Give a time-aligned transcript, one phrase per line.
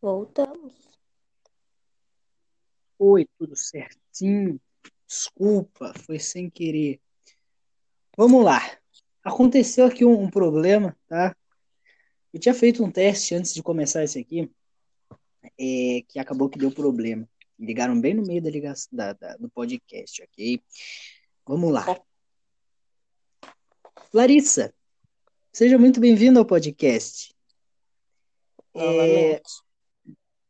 [0.00, 0.74] Voltamos.
[2.98, 4.60] Oi, tudo certinho?
[5.06, 7.00] Desculpa, foi sem querer.
[8.16, 8.60] Vamos lá.
[9.22, 11.36] Aconteceu aqui um, um problema, tá?
[12.32, 14.50] Eu tinha feito um teste antes de começar esse aqui,
[15.58, 17.28] é, que acabou que deu problema.
[17.58, 20.62] Ligaram bem no meio da ligação da, da, do podcast, ok?
[21.46, 21.84] Vamos lá.
[24.12, 24.74] Larissa,
[25.52, 27.34] seja muito bem-vindo ao podcast.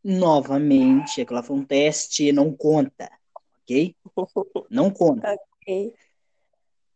[0.07, 0.21] Novamente.
[0.21, 3.11] Novamente, aquela foi um teste, não conta,
[3.63, 3.97] ok?
[4.71, 5.37] Não conta.
[5.67, 5.93] Ok.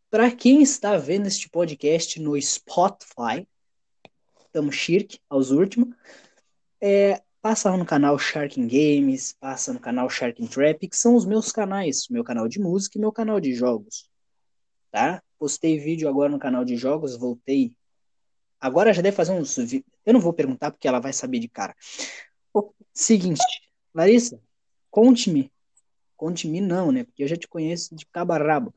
[0.09, 3.45] Para quem está vendo este podcast no Spotify,
[4.47, 5.89] estamos chique aos últimos.
[6.81, 11.25] É, passa lá no canal Sharking Games, passa no canal Sharking Trap, que são os
[11.25, 14.09] meus canais, meu canal de música e meu canal de jogos.
[14.93, 15.21] Tá?
[15.37, 17.73] Postei vídeo agora no canal de jogos, voltei.
[18.61, 19.59] Agora já deve fazer uns.
[19.59, 21.75] Eu não vou perguntar porque ela vai saber de cara.
[23.01, 23.43] Seguinte,
[23.95, 24.39] Larissa,
[24.91, 25.51] conte-me.
[26.19, 27.03] Conte-me não, né?
[27.05, 28.75] Porque eu já te conheço de cabo a rabo.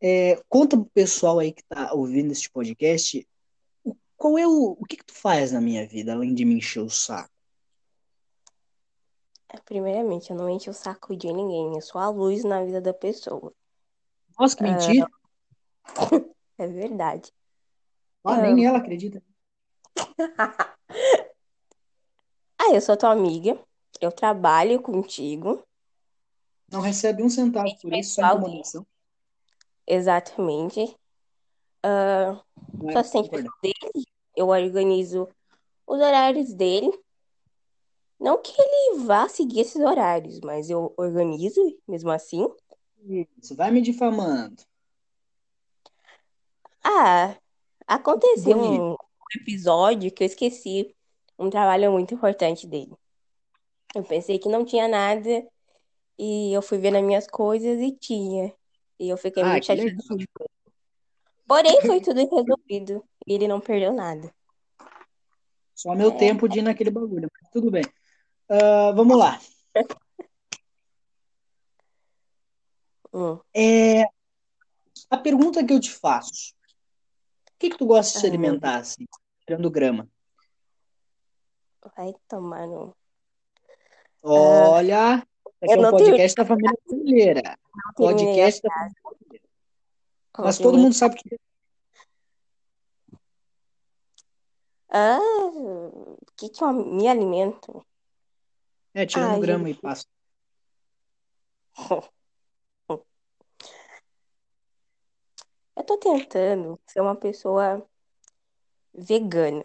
[0.00, 3.26] É, conta pro pessoal aí que tá ouvindo este podcast,
[3.82, 6.54] o- qual é o, o que que tu faz na minha vida, além de me
[6.54, 7.28] encher o saco?
[9.64, 11.74] Primeiramente, eu não encho o saco de ninguém.
[11.74, 13.52] Eu sou a luz na vida da pessoa.
[14.38, 15.08] Nossa, que mentira.
[16.56, 17.32] É verdade.
[18.22, 19.20] Ah, nem ela acredita.
[22.62, 23.58] Ah, eu sou tua amiga.
[24.02, 25.64] Eu trabalho contigo.
[26.70, 28.86] Não recebe um centavo por isso, só incomodação.
[29.86, 30.94] Exatamente.
[31.82, 32.38] Ah,
[32.74, 33.50] Não é assistente concordar.
[33.62, 34.06] dele.
[34.36, 35.26] Eu organizo
[35.86, 36.92] os horários dele.
[38.20, 42.46] Não que ele vá seguir esses horários, mas eu organizo mesmo assim.
[43.02, 44.62] Isso, vai me difamando.
[46.84, 47.34] Ah,
[47.86, 48.82] aconteceu Bonito.
[48.92, 50.94] um episódio que eu esqueci
[51.40, 52.94] um trabalho muito importante dele.
[53.94, 55.44] Eu pensei que não tinha nada
[56.18, 58.54] e eu fui ver nas minhas coisas e tinha.
[58.98, 59.96] E eu fiquei Ah, muito chateada.
[61.48, 64.32] Porém, foi tudo resolvido e ele não perdeu nada.
[65.74, 66.16] Só meu É.
[66.18, 67.84] tempo de ir naquele bagulho, mas tudo bem.
[68.48, 69.40] Ah, vamos lá.
[73.12, 73.40] Hum.
[73.52, 74.04] É,
[75.10, 76.54] a pergunta que eu te faço:
[77.50, 79.04] o que que tu gosta de se meu alimentar assim,
[79.44, 80.08] tirando grama?
[81.96, 82.94] Vai tomar no.
[84.22, 85.26] Olha,
[85.62, 87.58] esse eu é um não tenho- podcast da família brasileira.
[87.96, 89.48] Podcast da família brasileira.
[90.38, 91.38] Mas todo mundo sabe que
[94.92, 97.84] Ah, o que que eu me alimento?
[98.92, 100.10] é tirando Ai, grama e pasto.
[105.76, 107.86] Eu tô tentando ser uma pessoa
[108.92, 109.62] vegana.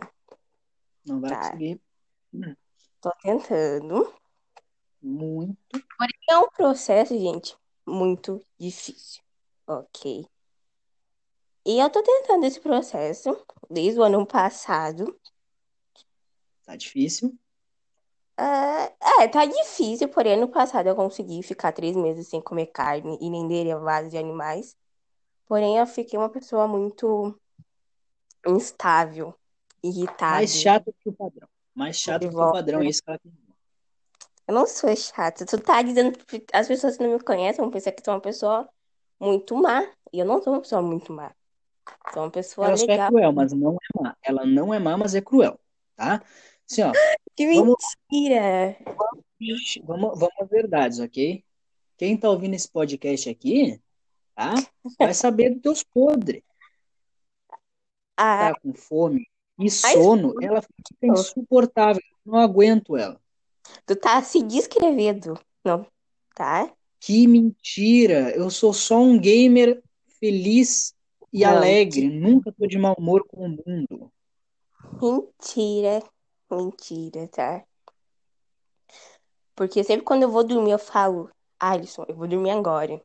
[1.05, 1.37] Não vai Tá.
[1.39, 1.81] conseguir
[3.01, 4.13] Tô tentando.
[5.01, 5.57] muito.
[5.97, 9.22] Porém, é um processo, gente, muito difícil.
[9.68, 10.25] Ok.
[11.66, 13.35] E eu tô tentando esse processo
[13.69, 15.19] desde o ano passado.
[16.63, 17.38] Tá difícil.
[18.38, 18.91] Ah,
[19.22, 23.29] é, tá difícil, porém, ano passado eu consegui ficar três meses sem comer carne e
[23.29, 24.75] nem derivados de animais.
[25.47, 27.40] Porém, eu fiquei uma pessoa muito
[28.46, 29.34] instável,
[29.84, 30.38] irritada.
[30.38, 31.47] Mais chato que o padrão.
[31.75, 32.81] Mais chato que o padrão.
[32.81, 33.31] É isso que ela tem.
[34.47, 35.45] Eu não sou chata.
[35.45, 38.13] Tu tá dizendo que as pessoas que não me conhecem vão pensar que tu é
[38.13, 38.69] uma pessoa
[39.19, 39.81] muito má.
[40.13, 41.33] E eu não sou uma pessoa muito má.
[42.13, 43.09] Sou uma pessoa Ela é legal.
[43.09, 44.15] cruel, mas não é má.
[44.23, 45.59] Ela não é má, mas é cruel.
[45.95, 46.23] Tá?
[46.69, 46.91] Assim, ó.
[47.35, 47.75] Que Vamos-
[48.09, 48.77] mentira!
[49.83, 51.43] Vamos, vamos às verdades, ok?
[51.97, 53.81] Quem tá ouvindo esse podcast aqui,
[54.33, 54.53] tá?
[54.97, 56.41] Vai saber dos teus podres.
[58.17, 59.27] Ah, Tá com fome
[59.57, 62.01] e sono, ela fica insuportável.
[62.25, 63.19] Não aguento ela.
[63.85, 65.39] tu tá se descrevendo.
[65.63, 65.85] Não,
[66.33, 66.71] tá?
[66.99, 68.31] Que mentira!
[68.31, 69.81] Eu sou só um gamer
[70.19, 70.93] feliz
[71.31, 71.49] e Não.
[71.49, 72.09] alegre.
[72.09, 74.11] Nunca tô de mau humor com o mundo.
[75.01, 76.03] Mentira.
[76.49, 77.63] Mentira, tá?
[79.55, 81.29] Porque sempre quando eu vou dormir, eu falo,
[81.59, 83.02] Alisson, eu vou dormir agora.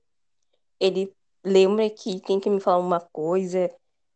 [0.78, 1.12] Ele
[1.44, 3.70] lembra que tem que me falar uma coisa,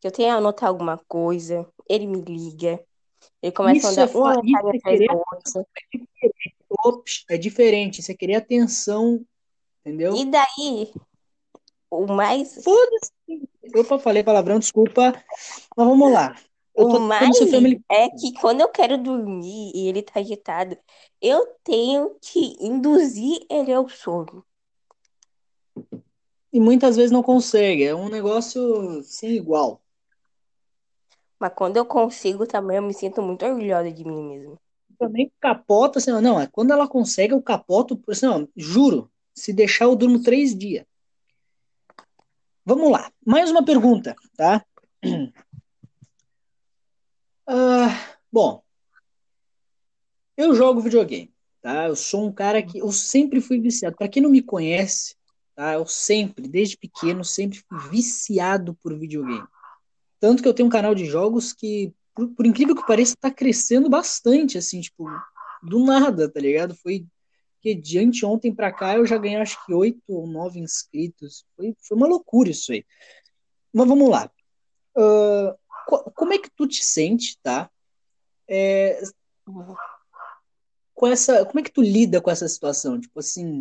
[0.04, 1.66] que eu tenho que anotar alguma coisa.
[1.88, 2.78] Ele me liga.
[3.42, 5.66] Ele começa Isso a é uma mensagem isso é atrás querer- da outra.
[6.84, 8.00] Ops, é diferente.
[8.00, 9.24] Isso é querer atenção,
[9.80, 10.14] entendeu?
[10.14, 10.92] E daí,
[11.90, 13.12] o mais, Foda-se.
[13.74, 15.14] Opa, falei palavrão, desculpa.
[15.74, 16.36] Mas vamos lá.
[16.76, 17.34] Eu o mais
[17.88, 20.76] é que quando eu quero dormir e ele tá agitado,
[21.22, 24.44] eu tenho que induzir ele ao sono.
[26.52, 27.84] E muitas vezes não consegue.
[27.84, 29.80] É um negócio sem igual.
[31.38, 34.56] Mas quando eu consigo também, eu me sinto muito orgulhosa de mim mesma.
[34.98, 39.84] também capota, assim, não, é quando ela consegue, eu capoto, assim, não, juro, se deixar
[39.84, 40.84] eu durmo três dias.
[42.64, 44.64] Vamos lá, mais uma pergunta, tá?
[47.46, 48.64] Ah, bom,
[50.36, 51.32] eu jogo videogame,
[51.62, 51.86] tá?
[51.86, 53.96] Eu sou um cara que eu sempre fui viciado.
[53.96, 55.14] Para quem não me conhece,
[55.54, 55.74] tá?
[55.74, 59.46] Eu sempre, desde pequeno, sempre fui viciado por videogame.
[60.24, 63.30] Tanto que eu tenho um canal de jogos que, por, por incrível que pareça, tá
[63.30, 65.06] crescendo bastante, assim, tipo,
[65.62, 66.74] do nada, tá ligado?
[66.74, 67.06] Foi
[67.60, 71.44] que de anteontem para cá eu já ganhei acho que oito ou nove inscritos.
[71.54, 72.86] Foi, foi uma loucura isso aí.
[73.70, 74.30] Mas vamos lá.
[74.96, 75.54] Uh,
[76.14, 77.70] como é que tu te sente, tá?
[78.48, 79.02] É,
[80.94, 82.98] com essa, como é que tu lida com essa situação?
[82.98, 83.60] Tipo assim,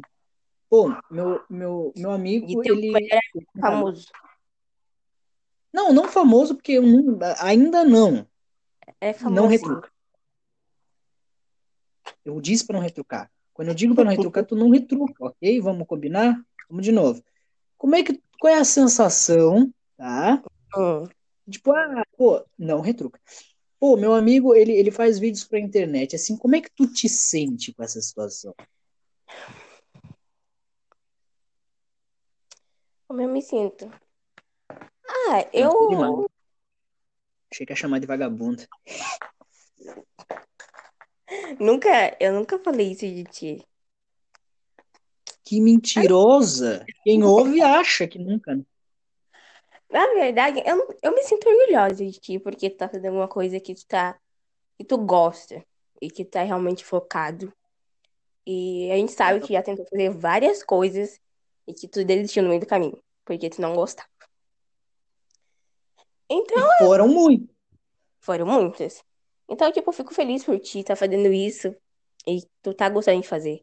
[0.70, 2.94] pô, meu, meu, meu amigo, ele...
[3.12, 3.20] É
[3.60, 4.06] famoso.
[5.74, 6.80] Não, não famoso, porque
[7.40, 8.28] ainda não.
[9.02, 9.42] É famoso.
[9.42, 9.92] Não retruca.
[12.24, 13.32] Eu disse para não retrucar.
[13.54, 15.60] Quando eu digo para não retrucar, tu não retruca, ok?
[15.62, 16.40] Vamos combinar?
[16.70, 17.24] Vamos de novo.
[17.78, 20.44] Como é que, qual é a sensação, tá?
[20.78, 21.08] Hum.
[21.50, 23.20] Tipo, ah, pô, não retruca.
[23.80, 26.16] Pô, meu amigo, ele, ele faz vídeos pra internet.
[26.16, 28.56] Assim, como é que tu te sente com essa situação?
[33.08, 33.92] Como eu me sinto?
[35.08, 36.28] Ah, eu.
[37.52, 38.68] Achei que ia chamar de vagabunda.
[41.60, 43.68] Nunca, eu nunca falei isso de ti.
[45.44, 46.86] Que mentirosa!
[47.04, 48.56] Quem ouve acha que nunca.
[48.56, 48.64] Né?
[49.90, 53.60] Na verdade, eu, eu me sinto orgulhosa de ti, porque tu tá fazendo uma coisa
[53.60, 54.18] que tu tá.
[54.78, 55.64] que tu gosta
[56.02, 57.54] e que tá realmente focado.
[58.46, 61.20] E a gente sabe que já tentou fazer várias coisas
[61.68, 64.10] e que tu desistiu no meio do caminho, porque tu não gostava.
[66.30, 66.68] Então.
[66.82, 67.50] E foram muitos.
[68.20, 69.04] Foram muitas.
[69.50, 71.76] Então, tipo, eu fico feliz por ti tá fazendo isso
[72.26, 73.62] e tu tá gostando de fazer.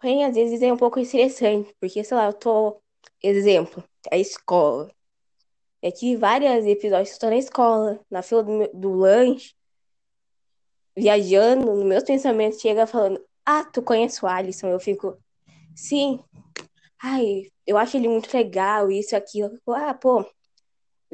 [0.00, 2.80] Porém, às vezes é um pouco estressante, porque, sei lá, eu tô.
[3.22, 4.90] Exemplo, a escola.
[5.82, 9.54] Eu tive vários episódios que eu tô na escola, na fila do, do lanche,
[10.96, 14.68] viajando, nos meus pensamentos, chega falando, ah, tu conhece o Alisson?
[14.68, 15.18] Eu fico,
[15.74, 16.22] sim.
[17.02, 19.50] Ai, eu acho ele muito legal, isso, aquilo.
[19.50, 20.24] Fico, ah, pô,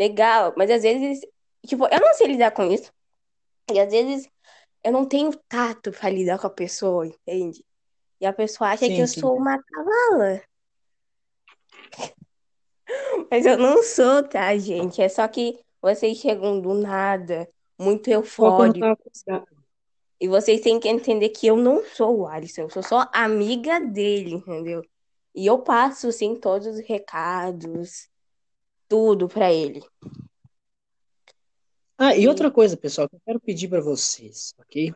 [0.00, 0.54] legal.
[0.56, 1.20] Mas às vezes,
[1.66, 2.90] tipo, eu não sei lidar com isso.
[3.70, 4.26] E às vezes
[4.82, 7.62] eu não tenho tato pra lidar com a pessoa, entende?
[8.18, 9.20] E a pessoa acha sim, que eu sim.
[9.20, 10.42] sou uma cavala.
[13.30, 15.00] Mas eu não sou, tá, gente?
[15.00, 17.48] É só que vocês chegam do nada,
[17.78, 19.24] muito eufóricos.
[20.20, 23.80] E vocês têm que entender que eu não sou o Alisson, eu sou só amiga
[23.80, 24.82] dele, entendeu?
[25.34, 28.09] E eu passo, sim, todos os recados,
[28.90, 29.80] tudo para ele.
[31.96, 34.92] Ah, e outra coisa, pessoal, que eu quero pedir para vocês, ok?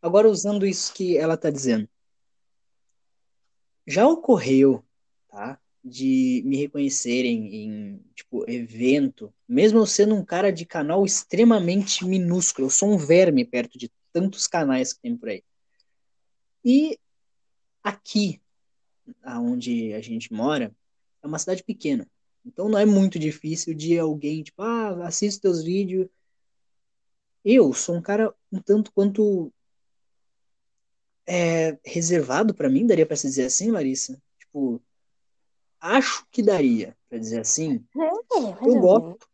[0.00, 1.86] Agora, usando isso que ela tá dizendo.
[3.86, 4.82] Já ocorreu,
[5.28, 5.60] tá?
[5.84, 12.66] De me reconhecerem em, tipo, evento, mesmo eu sendo um cara de canal extremamente minúsculo,
[12.66, 15.44] eu sou um verme perto de tantos canais que tem por aí.
[16.64, 16.98] E
[17.82, 18.40] aqui,
[19.22, 20.74] aonde a gente mora,
[21.22, 22.08] é uma cidade pequena.
[22.46, 26.08] Então não é muito difícil de alguém, tipo, ah, assista teus vídeos
[27.48, 29.52] eu sou um cara um tanto quanto
[31.24, 34.20] é, reservado para mim, daria para se dizer assim, Larissa?
[34.36, 34.82] Tipo,
[35.80, 37.84] acho que daria para dizer assim.
[37.96, 39.28] É, eu gosto.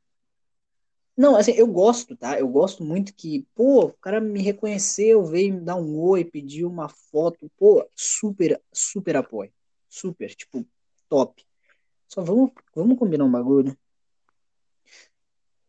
[1.17, 2.39] Não, assim, eu gosto, tá?
[2.39, 6.69] Eu gosto muito que, pô, o cara me reconheceu, veio me dar um oi, pediu
[6.69, 9.53] uma foto, pô, super, super apoio.
[9.89, 10.67] Super, tipo,
[11.09, 11.47] top.
[12.13, 13.77] Só vamos, vamos combinar um bagulho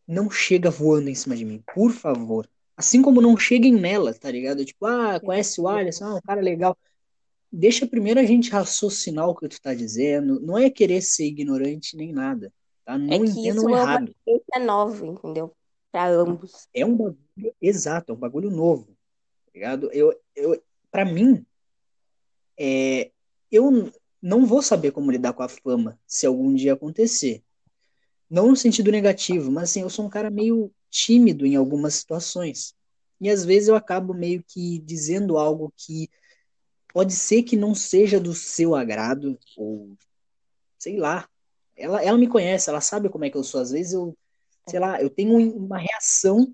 [0.06, 2.46] não chega voando em cima de mim, por favor.
[2.76, 4.62] Assim como não cheguem nela, tá ligado?
[4.62, 6.76] Tipo, ah, conhece o Alisson, ah, um cara legal.
[7.50, 10.38] Deixa primeiro a gente raciocinar o que tu tá dizendo.
[10.40, 12.52] Não é querer ser ignorante nem nada,
[12.84, 12.98] tá?
[12.98, 14.14] Não é que entendam isso errado.
[14.54, 15.56] É nova, entendeu?
[15.90, 16.68] Pra ambos.
[16.74, 18.88] É um bagulho, exato, é um bagulho novo,
[19.46, 19.90] tá ligado?
[19.92, 20.60] Eu, eu,
[20.90, 21.46] pra mim,
[22.58, 23.10] é,
[23.50, 23.90] eu
[24.24, 27.44] não vou saber como lidar com a fama se algum dia acontecer.
[28.30, 32.74] Não no sentido negativo, mas assim, eu sou um cara meio tímido em algumas situações.
[33.20, 36.08] E às vezes eu acabo meio que dizendo algo que
[36.90, 39.94] pode ser que não seja do seu agrado, ou
[40.78, 41.28] sei lá.
[41.76, 43.60] Ela, ela me conhece, ela sabe como é que eu sou.
[43.60, 44.16] Às vezes eu,
[44.66, 46.50] sei lá, eu tenho uma reação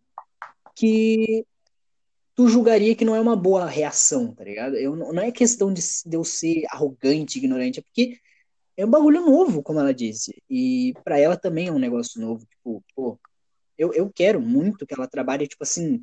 [0.74, 1.46] que
[2.40, 4.74] tu julgaria que não é uma boa reação, tá ligado?
[4.74, 8.18] Eu, não é questão de, de eu ser arrogante, ignorante, é porque
[8.78, 10.42] é um bagulho novo, como ela disse.
[10.48, 12.46] E para ela também é um negócio novo.
[12.46, 13.20] Tipo, pô,
[13.76, 16.02] eu, eu quero muito que ela trabalhe, tipo assim,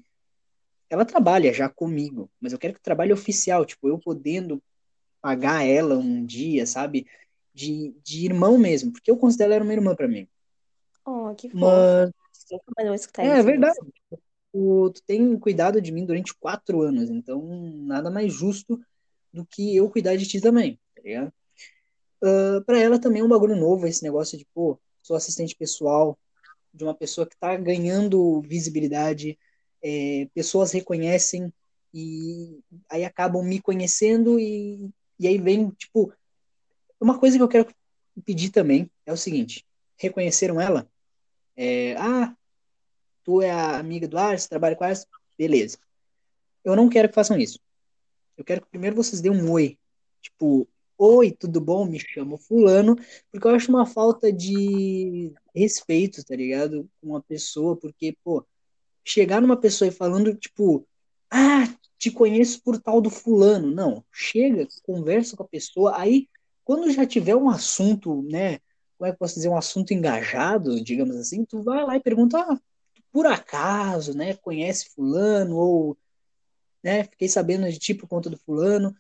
[0.92, 4.62] ela trabalha já comigo, mas eu quero que trabalhe oficial, tipo, eu podendo
[5.20, 7.08] pagar ela um dia, sabe?
[7.52, 10.28] De, de irmão mesmo, porque eu considero ela uma irmã para mim.
[11.04, 11.60] Oh, que fofo.
[12.78, 13.80] Mas é verdade.
[14.58, 17.44] Tu, tu tem cuidado de mim durante quatro anos, então
[17.86, 18.80] nada mais justo
[19.32, 21.32] do que eu cuidar de ti também, tá ligado?
[22.24, 26.18] Ah, pra ela também é um bagulho novo esse negócio de, pô, sou assistente pessoal
[26.74, 29.38] de uma pessoa que tá ganhando visibilidade,
[29.84, 31.54] é, pessoas reconhecem
[31.94, 32.60] e
[32.90, 36.12] aí acabam me conhecendo e, e aí vem, tipo,
[37.00, 37.68] uma coisa que eu quero
[38.26, 39.64] pedir também é o seguinte,
[39.98, 40.90] reconheceram ela?
[41.56, 42.36] É, ah,
[43.28, 45.06] tu é a amiga do Ars, trabalha com Ars?
[45.38, 45.78] Beleza.
[46.64, 47.60] Eu não quero que façam isso.
[48.38, 49.78] Eu quero que primeiro vocês dêem um oi.
[50.22, 50.66] Tipo,
[50.98, 51.86] oi, tudo bom?
[51.86, 52.96] Me chamo fulano,
[53.30, 56.90] porque eu acho uma falta de respeito, tá ligado?
[57.02, 58.46] Com uma pessoa, porque, pô,
[59.04, 60.88] chegar numa pessoa e falando, tipo,
[61.30, 61.68] ah,
[61.98, 63.70] te conheço por tal do fulano.
[63.70, 66.30] Não, chega, conversa com a pessoa, aí
[66.64, 68.60] quando já tiver um assunto, né,
[68.98, 72.40] como é que posso dizer, um assunto engajado, digamos assim, tu vai lá e pergunta,
[72.40, 72.58] ah,
[73.18, 75.98] por acaso, né, conhece fulano, ou,
[76.84, 78.96] né, fiquei sabendo de ti por conta do fulano,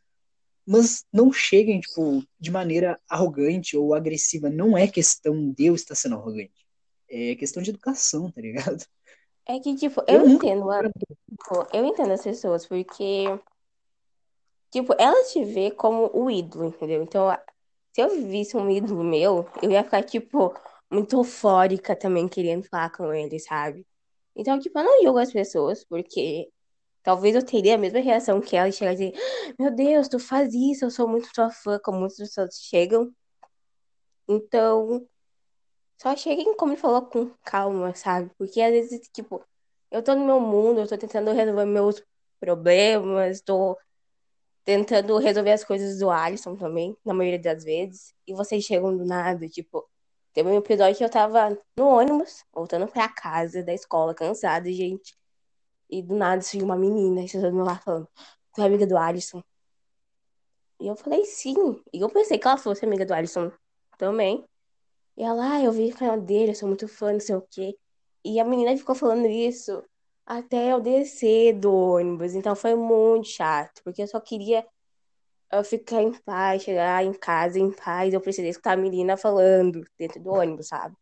[0.68, 4.50] mas não cheguem, tipo, de maneira arrogante ou agressiva.
[4.50, 6.54] Não é questão de eu estar sendo arrogante.
[7.10, 8.86] É questão de educação, tá ligado?
[9.46, 10.84] É que, tipo, Eu eu entendo, a-
[11.30, 13.26] tipo, eu entendo as pessoas, porque,
[14.72, 17.02] tipo, elas te vê como o ídolo, entendeu?
[17.04, 17.30] Então,
[17.94, 20.54] se eu visse um ídolo meu, eu ia ficar, tipo,
[20.92, 23.86] muito eufórica também, querendo falar com ele, sabe?
[24.38, 26.50] Então, tipo, eu não julgo as pessoas, porque
[27.01, 29.13] talvez eu teria a mesma reação que ela e chegar e dizer,
[29.60, 33.12] meu Deus, tu faz isso, eu sou muito tua fã, como muitas pessoas chegam.
[34.27, 35.08] Então,
[36.00, 38.29] só cheguem, como ele falou, com calma, sabe?
[38.38, 39.44] Porque às vezes, tipo,
[39.89, 42.03] eu tô no meu mundo, eu tô tentando resolver meus
[42.39, 43.75] problemas, tô
[44.63, 49.06] tentando resolver as coisas do Alisson também, na maioria das vezes, e vocês chegam do
[49.06, 49.88] nada, tipo,
[50.38, 55.17] teve um episódio que eu tava no ônibus, voltando pra casa da escola, cansada, gente,
[55.89, 58.08] e do nada surgiu uma menina, e do meu lado falando,
[58.53, 59.41] tu é amiga do Alisson?
[60.79, 63.51] E eu falei, sim, e eu pensei que ela fosse amiga do Alisson
[63.98, 64.46] também.
[65.17, 67.41] E ela, ah, eu vi o canal dele, eu sou muito fã, não sei o
[67.41, 67.75] quê.
[68.24, 69.84] E a menina ficou falando isso
[70.24, 72.36] até eu descer do ônibus.
[72.36, 74.63] Então foi muito chato, porque eu só queria
[75.51, 78.13] eu ficar em paz, chegar em casa em paz.
[78.13, 80.96] Eu precisei escutar a menina falando dentro do ônibus, sabe?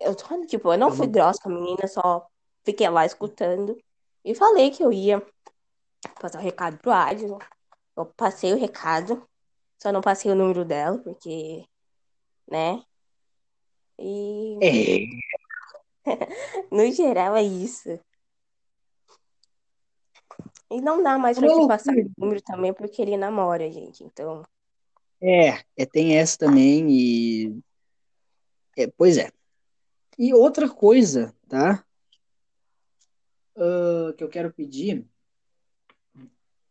[0.00, 2.26] Eu tô, tipo, eu não fui grossa com a menina, só
[2.64, 3.76] fiquei lá escutando.
[4.24, 5.24] E falei que eu ia
[6.20, 7.38] passar o recado pro Alisson.
[7.96, 9.26] Eu passei o recado,
[9.78, 11.64] só não passei o número dela, porque,
[12.50, 12.82] né?
[13.98, 16.04] E É,
[16.70, 17.98] no geral é isso.
[20.74, 24.02] E não dá mais pra te passar o número também, porque ele namora, gente.
[24.02, 24.42] Então,
[25.20, 27.62] É, é, tem essa também e...
[28.76, 29.30] É, pois é.
[30.18, 31.84] E outra coisa, tá?
[33.56, 35.06] ah, que eu quero pedir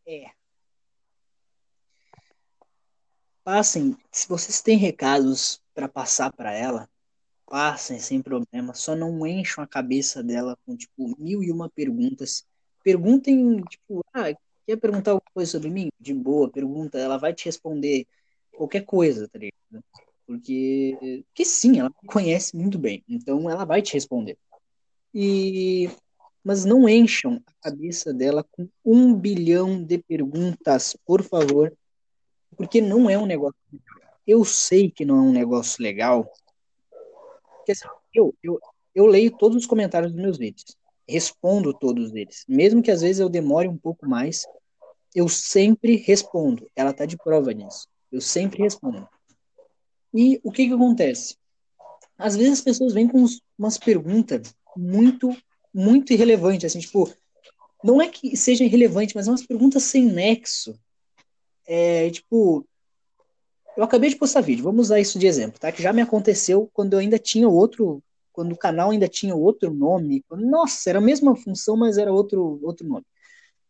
[0.06, 0.32] é,
[3.44, 6.90] passem, se vocês têm recados para passar para ela,
[7.46, 12.46] passem sem problema, só não encham a cabeça dela com, tipo, mil e uma perguntas.
[12.84, 14.34] Perguntem, tipo, ah,
[14.68, 15.90] quer perguntar alguma coisa sobre mim?
[16.00, 18.06] De boa, pergunta, ela vai te responder
[18.52, 19.84] qualquer coisa, tá ligado?
[20.26, 24.38] Porque, porque sim, ela conhece muito bem, então ela vai te responder.
[25.14, 25.90] E,
[26.44, 31.74] mas não encham a cabeça dela com um bilhão de perguntas, por favor,
[32.56, 33.58] porque não é um negócio.
[34.26, 36.30] Eu sei que não é um negócio legal,
[37.58, 38.60] porque assim, eu, eu,
[38.96, 40.76] eu leio todos os comentários dos meus vídeos,
[41.08, 44.46] respondo todos eles, mesmo que às vezes eu demore um pouco mais,
[45.14, 46.70] eu sempre respondo.
[46.76, 47.88] Ela tá de prova disso.
[48.12, 49.08] Eu sempre respondo.
[50.14, 51.38] E o que que acontece?
[52.18, 53.26] Às vezes as pessoas vêm com
[53.58, 55.36] umas perguntas muito,
[55.74, 57.12] muito irrelevantes, assim, tipo,
[57.84, 60.80] não é que seja irrelevante, mas é umas perguntas sem nexo.
[61.66, 62.66] É, tipo,
[63.76, 65.72] eu acabei de postar vídeo, vamos usar isso de exemplo, tá?
[65.72, 68.02] Que já me aconteceu quando eu ainda tinha outro,
[68.34, 70.26] quando o canal ainda tinha outro nome.
[70.32, 73.06] Nossa, era a mesma função, mas era outro, outro nome.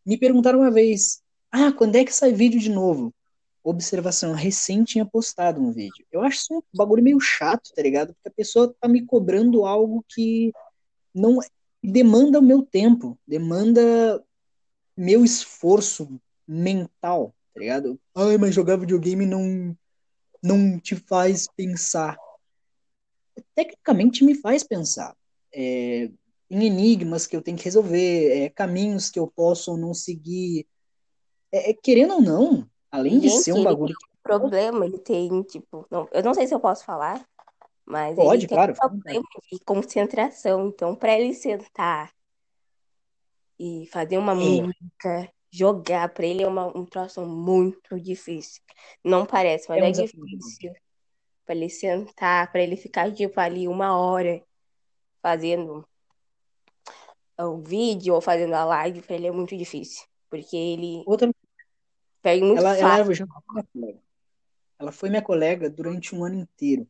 [0.04, 3.14] Me perguntaram uma vez, ah, quando é que sai vídeo de novo?
[3.62, 6.04] Observação, recém tinha postado um vídeo.
[6.10, 8.14] Eu acho isso um bagulho meio chato, tá ligado?
[8.14, 10.52] Porque a pessoa tá me cobrando algo que
[11.14, 11.38] não
[11.82, 14.22] demanda o meu tempo, demanda
[14.96, 17.98] meu esforço mental, tá ligado?
[18.14, 19.76] Ai, mas jogar videogame não,
[20.42, 22.16] não te faz pensar.
[23.54, 25.16] Tecnicamente me faz pensar.
[25.52, 26.10] É,
[26.48, 30.66] tem enigmas que eu tenho que resolver, é, caminhos que eu posso ou não seguir.
[31.52, 34.86] É, é, querendo ou não, além de Gente, ser um ele bagulho tem um problema,
[34.86, 37.24] ele tem, tipo, não, eu não sei se eu posso falar,
[37.86, 38.72] mas ele Pode, tem claro.
[38.72, 40.68] um problema de concentração.
[40.68, 42.12] Então, para ele sentar
[43.58, 44.36] e fazer uma É.
[44.36, 48.62] música, jogar, para ele é uma, um troço muito difícil.
[49.04, 50.72] Não parece, mas É um é difícil
[51.44, 54.42] para ele sentar, para ele ficar, tipo, ali uma hora
[55.22, 55.86] fazendo
[57.38, 60.04] o vídeo ou fazendo a live, para ele é muito difícil.
[60.30, 61.30] Porque ele Outra,
[62.22, 62.84] perde muito ela, fácil.
[62.84, 64.00] ela já foi minha colega.
[64.78, 66.86] Ela foi minha colega durante um ano inteiro.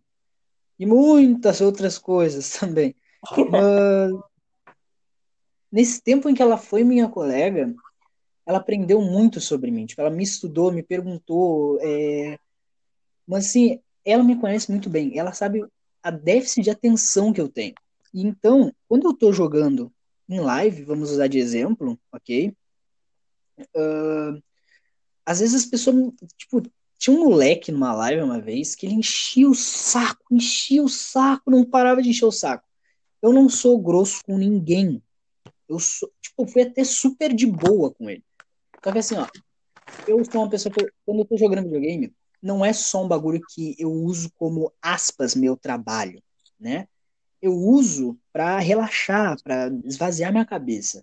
[0.78, 2.94] E muitas outras coisas também.
[3.50, 4.12] Mas
[5.70, 7.74] nesse tempo em que ela foi minha colega,
[8.46, 9.86] ela aprendeu muito sobre mim.
[9.86, 11.78] Tipo, ela me estudou, me perguntou.
[11.80, 12.38] é,
[13.26, 15.18] Mas assim, ela me conhece muito bem.
[15.18, 15.64] Ela sabe
[16.02, 17.74] a déficit de atenção que eu tenho.
[18.12, 19.92] E então, quando eu tô jogando
[20.28, 22.54] em live, vamos usar de exemplo, ok?
[23.76, 24.38] Ah,
[25.26, 26.62] às vezes as pessoas, tipo,
[26.98, 31.50] tinha um moleque numa live uma vez que ele enchia o saco, enchia o saco,
[31.50, 32.64] não parava de encher o saco.
[33.22, 35.02] Eu não sou grosso com ninguém.
[35.68, 38.22] Eu sou, tipo, fui até super de boa com ele.
[38.84, 39.26] Só que assim, ó,
[40.06, 42.12] eu sou uma pessoa que, eu- quando eu tô jogando videogame,
[42.44, 46.22] não é só um bagulho que eu uso como aspas meu trabalho,
[46.60, 46.86] né?
[47.40, 51.02] Eu uso pra relaxar, pra esvaziar minha cabeça.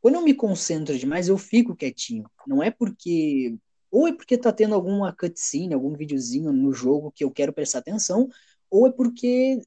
[0.00, 2.30] Quando eu me concentro demais, eu fico quietinho.
[2.46, 3.58] Não é porque.
[3.90, 7.80] Ou é porque tá tendo alguma cutscene, algum videozinho no jogo que eu quero prestar
[7.80, 8.28] atenção,
[8.70, 9.60] ou é porque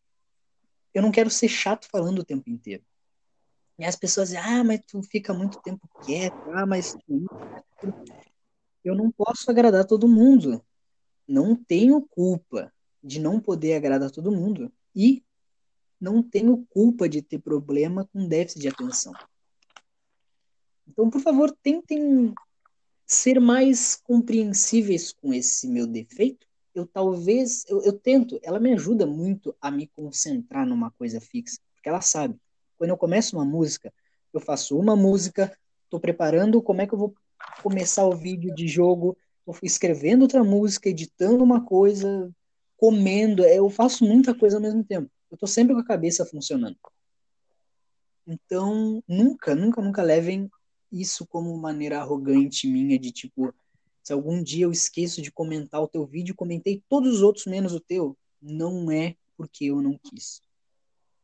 [0.94, 2.84] eu não quero ser chato falando o tempo inteiro.
[3.78, 7.26] E as pessoas dizem, ah, mas tu fica muito tempo quieto, ah, mas tu...
[8.84, 10.64] eu não posso agradar todo mundo.
[11.28, 12.72] Não tenho culpa
[13.04, 14.72] de não poder agradar todo mundo.
[14.96, 15.24] E
[16.00, 19.14] não tenho culpa de ter problema com déficit de atenção.
[20.88, 22.34] Então, por favor, tentem
[23.06, 26.48] ser mais compreensíveis com esse meu defeito.
[26.74, 31.60] Eu talvez, eu, eu tento, ela me ajuda muito a me concentrar numa coisa fixa,
[31.74, 32.36] porque ela sabe.
[32.78, 33.94] Quando eu começo uma música,
[34.34, 37.16] eu faço uma música, estou preparando como é que eu vou
[37.64, 39.18] começar o vídeo de jogo,
[39.62, 42.32] escrevendo outra música, editando uma coisa,
[42.78, 45.10] comendo, é, eu faço muita coisa ao mesmo tempo.
[45.30, 46.78] Eu estou sempre com a cabeça funcionando.
[48.28, 50.50] Então, nunca, nunca, nunca levem
[50.92, 53.54] isso como maneira arrogante minha de tipo,
[54.02, 57.74] se algum dia eu esqueço de comentar o teu vídeo, comentei todos os outros menos
[57.74, 60.42] o teu, não é porque eu não quis.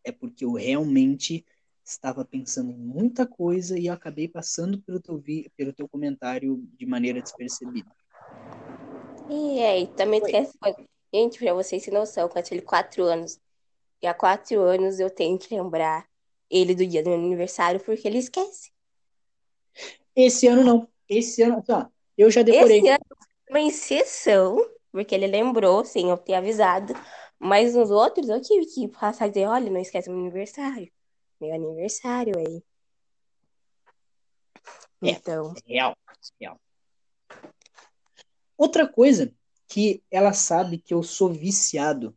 [0.04, 1.46] É porque eu realmente
[1.84, 6.86] estava pensando em muita coisa e acabei passando pelo teu, vi pelo teu comentário de
[6.86, 7.92] maneira despercebida.
[9.30, 10.58] E aí, também esquece.
[11.14, 13.40] Gente, pra vocês terem noção, quando eu tinha quatro anos.
[14.02, 16.08] E há quatro anos eu tenho que lembrar
[16.50, 18.72] ele do dia do meu aniversário, porque ele esquece.
[20.16, 20.88] Esse ano não.
[21.08, 21.86] Esse ano, assim, ó,
[22.18, 22.80] eu já decorei.
[22.80, 23.06] Esse ano
[23.50, 26.94] uma exceção, porque ele lembrou, sem eu ter avisado.
[27.38, 30.90] Mas nos outros eu tive que passar e dizer, olha, não esquece meu aniversário.
[31.40, 32.64] Meu aniversário aí.
[35.04, 35.10] É.
[35.10, 35.96] Então, Real,
[36.40, 36.60] real.
[38.62, 39.34] Outra coisa
[39.68, 42.16] que ela sabe que eu sou viciado.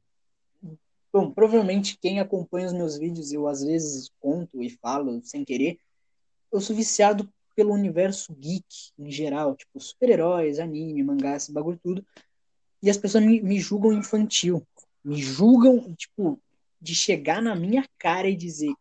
[1.10, 5.78] Bom, provavelmente quem acompanha os meus vídeos, eu às vezes conto e falo sem querer.
[6.52, 12.04] Eu sou viciado pelo universo geek em geral, tipo super-heróis, anime, mangá, esse bagulho tudo.
[12.82, 14.62] E as pessoas me, me julgam infantil.
[15.02, 16.38] Me julgam, tipo,
[16.78, 18.74] de chegar na minha cara e dizer: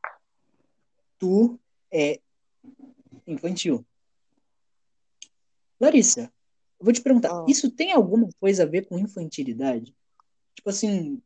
[1.17, 1.57] Tu
[1.89, 2.19] é
[3.25, 3.85] infantil.
[5.79, 6.29] Larissa,
[6.83, 7.45] eu vou te perguntar: Ah.
[7.47, 9.95] isso tem alguma coisa a ver com infantilidade?
[10.53, 11.21] Tipo assim,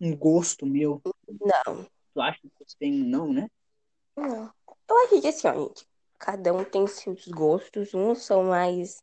[0.00, 1.02] um gosto meu.
[1.28, 1.86] não.
[2.14, 2.92] Tu acha que isso tem?
[2.92, 3.50] Não, né?
[4.16, 4.50] Não.
[4.88, 5.86] Eu acho que assim, ó, gente,
[6.18, 7.92] cada um tem seus gostos.
[7.92, 9.02] Uns são mais,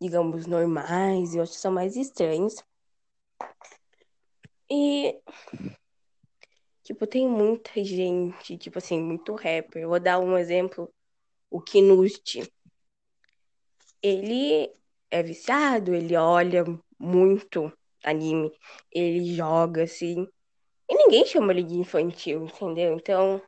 [0.00, 2.62] digamos, normais e outros são mais estranhos.
[4.70, 5.20] E,
[6.84, 9.82] tipo, tem muita gente, tipo assim, muito rapper.
[9.82, 10.88] Eu vou dar um exemplo,
[11.50, 12.48] o Kinusti.
[14.02, 14.72] Ele
[15.10, 16.64] é viciado, ele olha
[16.98, 18.52] muito anime,
[18.90, 20.26] ele joga assim.
[20.88, 22.94] E ninguém chama ele de infantil, entendeu?
[22.94, 23.40] Então,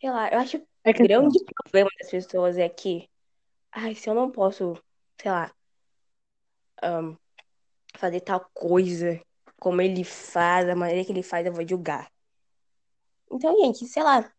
[0.00, 3.08] sei lá, eu acho É que O grande problema das pessoas é que,
[3.72, 4.74] ai, se eu não posso,
[5.20, 5.52] sei lá,
[6.82, 7.16] ahn,
[7.96, 9.20] fazer tal coisa
[9.58, 12.10] como ele faz, da maneira que ele faz, eu vou julgar.
[13.30, 14.30] Então, gente, sei lá,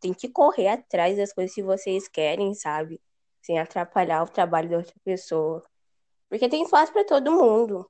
[0.00, 3.00] tem que correr atrás das coisas que vocês querem, sabe?
[3.44, 5.62] Sem atrapalhar o trabalho da outra pessoa.
[6.30, 7.88] Porque tem espaço pra todo mundo.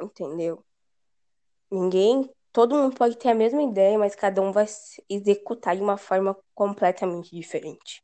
[0.00, 0.64] Entendeu?
[1.70, 4.64] Ninguém todo mundo pode ter a mesma ideia, mas cada um vai
[5.10, 8.02] executar de uma forma completamente diferente.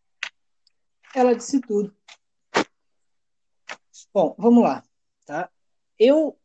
[1.15, 1.97] Ela disse tudo.
[4.13, 4.85] Bom, vamos lá,
[5.25, 5.51] tá?
[5.99, 6.39] Eu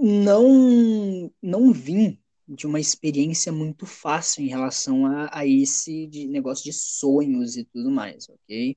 [0.00, 6.64] não não vim de uma experiência muito fácil em relação a, a esse de negócio
[6.64, 8.76] de sonhos e tudo mais, ok?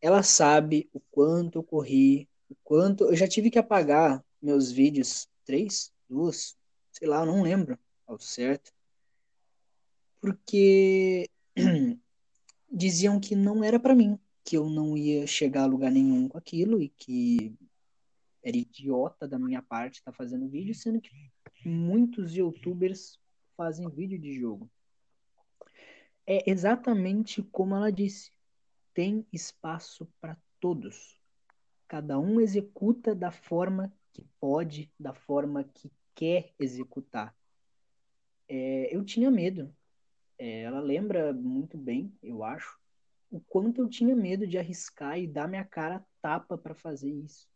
[0.00, 5.26] Ela sabe o quanto eu corri, o quanto eu já tive que apagar meus vídeos,
[5.44, 6.54] três, duas,
[6.92, 8.70] sei lá, eu não lembro ao certo,
[10.20, 11.30] porque
[12.70, 16.36] diziam que não era para mim, que eu não ia chegar a lugar nenhum com
[16.36, 17.54] aquilo e que
[18.42, 21.32] era idiota da minha parte estar tá fazendo vídeo, sendo que
[21.68, 23.18] muitos youtubers
[23.56, 24.70] fazem vídeo de jogo.
[26.26, 28.32] É exatamente como ela disse:
[28.92, 31.20] tem espaço para todos.
[31.86, 37.36] Cada um executa da forma que pode, da forma que quer executar.
[38.48, 39.74] É, eu tinha medo.
[40.38, 42.78] É, ela lembra muito bem, eu acho,
[43.30, 47.48] o quanto eu tinha medo de arriscar e dar minha cara tapa para fazer isso.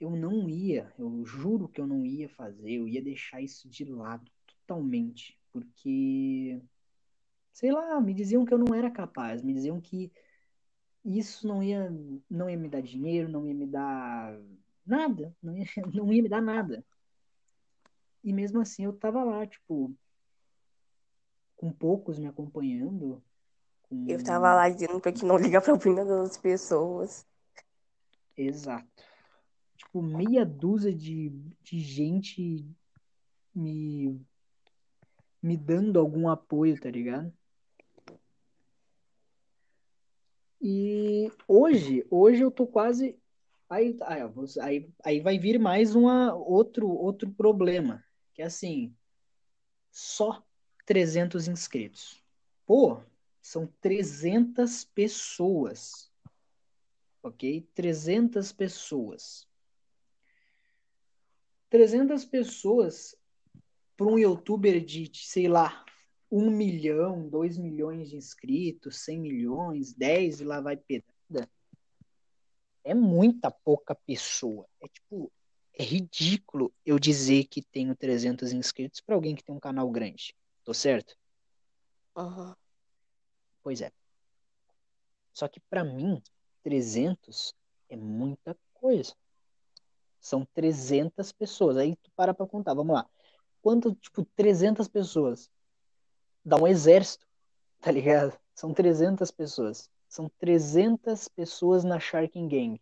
[0.00, 3.84] Eu não ia, eu juro que eu não ia fazer, eu ia deixar isso de
[3.84, 6.60] lado totalmente, porque
[7.52, 10.12] sei lá, me diziam que eu não era capaz, me diziam que
[11.04, 11.90] isso não ia
[12.30, 14.38] não ia me dar dinheiro, não ia me dar
[14.86, 16.84] nada, não ia, não ia me dar nada.
[18.22, 19.92] E mesmo assim eu tava lá, tipo,
[21.56, 23.22] com poucos me acompanhando,
[24.06, 27.26] eu tava lá dizendo pra que não liga pra opinião das pessoas.
[28.36, 29.07] Exato.
[29.78, 31.30] Tipo, meia dúzia de,
[31.62, 32.66] de gente
[33.54, 34.20] me,
[35.40, 37.32] me dando algum apoio, tá ligado?
[40.60, 43.16] E hoje, hoje eu tô quase.
[43.70, 43.96] Aí,
[44.60, 48.04] aí, aí vai vir mais uma, outro, outro problema.
[48.34, 48.94] Que é assim,
[49.90, 50.42] só
[50.84, 52.22] 300 inscritos.
[52.66, 53.00] Pô,
[53.40, 56.10] são 300 pessoas.
[57.22, 57.68] Ok?
[57.74, 59.48] 300 pessoas.
[61.70, 63.16] 300 pessoas
[63.96, 65.84] para um youtuber de, sei lá,
[66.30, 71.50] 1 milhão, 2 milhões de inscritos, 100 milhões, 10 e lá vai pedada.
[72.84, 74.66] É muita pouca pessoa.
[74.80, 75.32] É tipo,
[75.74, 80.34] é ridículo eu dizer que tenho 300 inscritos para alguém que tem um canal grande.
[80.64, 81.16] Tô certo?
[82.16, 82.54] Uhum.
[83.62, 83.92] Pois é.
[85.32, 86.22] Só que para mim,
[86.62, 87.54] 300
[87.88, 89.14] é muita coisa.
[90.20, 91.76] São 300 pessoas.
[91.76, 93.06] Aí tu para pra contar, vamos lá.
[93.62, 95.50] Quanto, tipo, 300 pessoas?
[96.44, 97.26] Dá um exército,
[97.80, 98.38] tá ligado?
[98.54, 99.90] São 300 pessoas.
[100.08, 102.80] São 300 pessoas na Sharking Gang.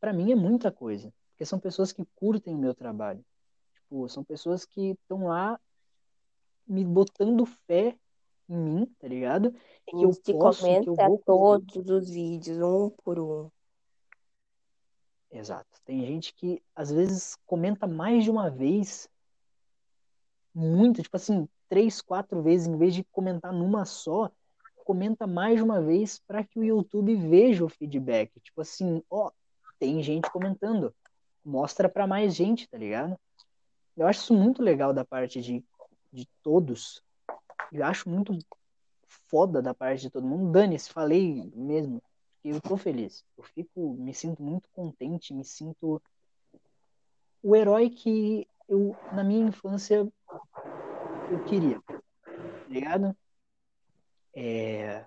[0.00, 1.12] Para mim é muita coisa.
[1.30, 3.24] Porque são pessoas que curtem o meu trabalho.
[3.74, 5.58] Tipo, são pessoas que estão lá
[6.66, 7.96] me botando fé
[8.48, 9.52] em mim, tá ligado?
[9.86, 13.50] Que eu posso, comenta que eu vou todos os vídeos, um por um.
[15.30, 15.68] Exato.
[15.84, 19.08] Tem gente que às vezes comenta mais de uma vez,
[20.54, 24.30] muito, tipo assim, três, quatro vezes, em vez de comentar numa só,
[24.84, 28.40] comenta mais de uma vez para que o YouTube veja o feedback.
[28.40, 29.30] Tipo assim, ó,
[29.78, 30.94] tem gente comentando,
[31.44, 33.18] mostra para mais gente, tá ligado?
[33.96, 35.62] Eu acho isso muito legal da parte de,
[36.10, 37.02] de todos
[37.72, 38.36] eu acho muito
[39.06, 40.50] foda da parte de todo mundo.
[40.50, 42.02] Dane-se, falei mesmo.
[42.48, 43.24] Eu tô feliz.
[43.36, 46.00] Eu fico, me sinto muito contente, me sinto
[47.42, 50.06] o herói que eu, na minha infância,
[51.30, 51.80] eu queria.
[51.82, 53.16] Tá ligado?
[54.34, 55.04] É...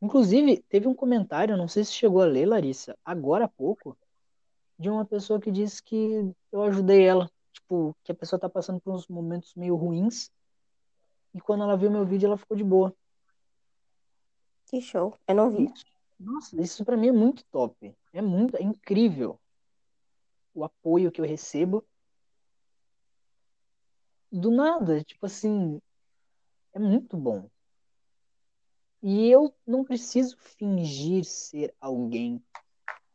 [0.00, 3.96] Inclusive, teve um comentário, não sei se chegou a ler, Larissa, agora há pouco,
[4.78, 7.30] de uma pessoa que disse que eu ajudei ela.
[7.52, 10.30] Tipo, que a pessoa tá passando por uns momentos meio ruins
[11.36, 12.94] e quando ela viu meu vídeo, ela ficou de boa.
[14.66, 15.14] Que show.
[15.28, 15.70] Eu não vi.
[16.18, 17.94] Nossa, isso para mim é muito top.
[18.12, 19.38] É muito, é incrível
[20.54, 21.84] o apoio que eu recebo.
[24.32, 25.80] Do nada, tipo assim,
[26.72, 27.48] é muito bom.
[29.02, 32.42] E eu não preciso fingir ser alguém.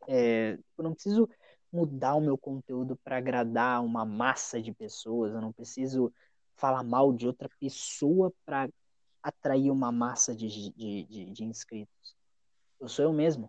[0.08, 1.28] É, eu não preciso
[1.72, 5.32] mudar o meu conteúdo para agradar uma massa de pessoas.
[5.32, 6.12] Eu não preciso
[6.54, 8.68] falar mal de outra pessoa para
[9.22, 12.16] atrair uma massa de, de, de, de, inscritos.
[12.82, 13.48] Eu sou eu mesmo.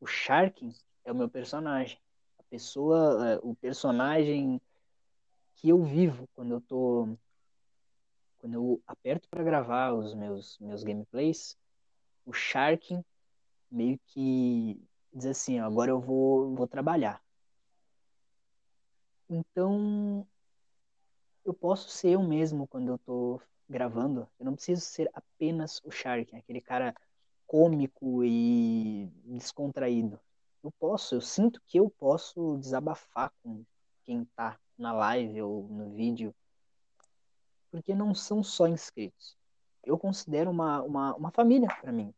[0.00, 1.96] O Sharking é o meu personagem.
[2.40, 4.60] A pessoa, é, o personagem
[5.54, 7.16] que eu vivo quando eu tô
[8.38, 11.56] quando eu aperto para gravar os meus meus gameplays,
[12.24, 13.04] o Sharking
[13.70, 14.76] meio que
[15.12, 17.22] diz assim, agora eu vou vou trabalhar.
[19.30, 20.26] Então,
[21.44, 24.28] eu posso ser eu mesmo quando eu tô gravando.
[24.36, 26.92] Eu não preciso ser apenas o Shark, aquele cara
[27.46, 30.18] cômico e descontraído.
[30.62, 33.64] Eu posso, eu sinto que eu posso desabafar com
[34.04, 36.34] quem tá na live ou no vídeo,
[37.70, 39.36] porque não são só inscritos.
[39.84, 42.12] Eu considero uma, uma, uma família para mim.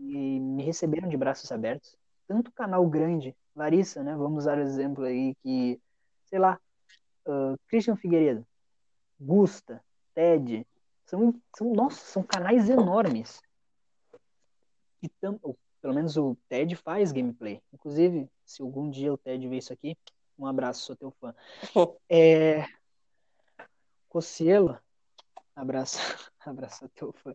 [0.00, 1.96] E me receberam de braços abertos.
[2.26, 4.16] Tanto canal grande, Larissa, né?
[4.16, 5.80] Vamos usar o exemplo aí que,
[6.26, 6.58] sei lá,
[7.26, 8.46] uh, Christian Figueiredo,
[9.20, 9.82] Gusta,
[10.14, 10.66] Ted,
[11.04, 13.40] são, são, nossa, são canais enormes.
[15.02, 15.38] E tam,
[15.80, 17.62] pelo menos o Ted faz gameplay.
[17.72, 19.96] Inclusive, se algum dia o Ted ver isso aqui,
[20.38, 21.34] um abraço, sou teu fã.
[22.08, 22.64] É...
[24.08, 24.78] Cocielo,
[25.54, 25.98] abraço,
[26.40, 27.34] abraço, teu fã.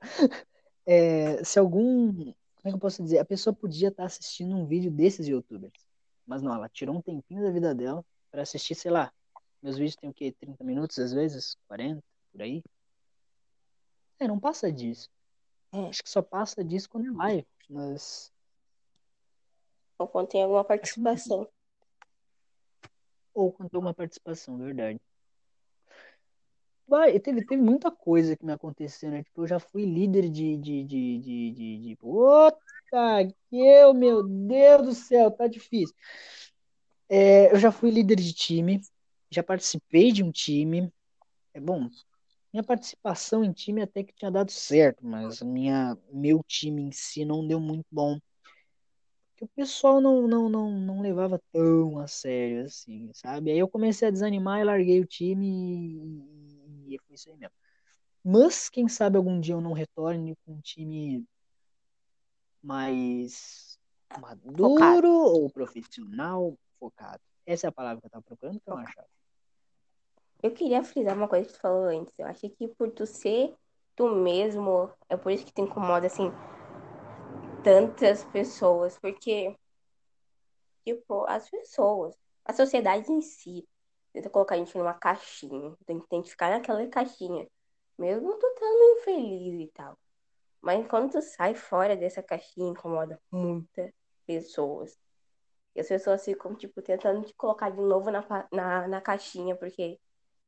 [0.85, 2.33] É, se algum, como
[2.65, 3.19] é que eu posso dizer?
[3.19, 5.85] A pessoa podia estar assistindo um vídeo desses youtubers,
[6.25, 9.13] mas não, ela tirou um tempinho da vida dela para assistir, sei lá,
[9.61, 10.35] meus vídeos tem o quê?
[10.39, 11.57] 30 minutos às vezes?
[11.67, 12.61] 40, por aí?
[14.19, 15.09] É, não passa disso.
[15.71, 15.87] É.
[15.87, 18.31] Acho que só passa disso quando é live, mas.
[19.97, 21.47] Ou quando tem alguma participação.
[23.33, 24.99] Ou quando tem alguma participação, verdade.
[26.87, 29.23] Vai, teve, teve muita coisa que me aconteceu, né?
[29.23, 30.57] Tipo, eu já fui líder de.
[30.57, 31.95] de, de, de, de, de...
[31.95, 32.57] Puta
[33.49, 35.95] que eu, meu Deus do céu, tá difícil.
[37.09, 38.81] É, eu já fui líder de time,
[39.29, 40.91] já participei de um time.
[41.53, 41.89] É bom,
[42.53, 47.25] minha participação em time até que tinha dado certo, mas minha, meu time em si
[47.25, 48.19] não deu muito bom.
[49.31, 53.49] Porque o pessoal não, não, não, não levava tão a sério assim, sabe?
[53.49, 55.47] Aí eu comecei a desanimar e larguei o time
[56.87, 57.55] e, e foi isso aí mesmo.
[58.23, 61.25] Mas quem sabe algum dia eu não retorne com um time
[62.61, 63.79] mais
[64.21, 65.07] maduro focado.
[65.07, 67.19] ou profissional focado.
[67.45, 69.07] Essa é a palavra que eu tava procurando que eu não achava.
[70.43, 72.13] Eu queria frisar uma coisa que tu falou antes.
[72.19, 73.55] Eu acho que por tu ser
[73.95, 76.29] tu mesmo, é por isso que te incomoda, assim,
[77.63, 78.99] tantas pessoas.
[78.99, 79.55] Porque,
[80.83, 83.65] tipo, as pessoas, a sociedade em si,
[84.11, 85.77] tenta colocar a gente numa caixinha.
[85.85, 87.47] Tem que ficar naquela caixinha.
[87.97, 89.97] Mesmo tu estando infeliz e tal.
[90.61, 93.93] Mas quando tu sai fora dessa caixinha, incomoda muitas
[94.25, 94.99] pessoas.
[95.73, 99.99] E as pessoas ficam, tipo, tentando te colocar de novo na, na, na caixinha, porque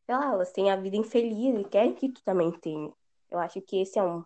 [0.05, 2.91] sei lá, elas têm a vida infeliz e querem que tu também tenha.
[3.29, 4.23] Eu acho que esse é um.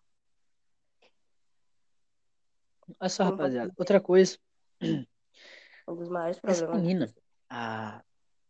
[3.00, 3.74] Olha só, um rapaziada.
[3.78, 4.38] Outra coisa.
[5.88, 6.70] Um dos maiores problemas.
[6.70, 7.16] Essa menina,
[7.50, 8.04] a,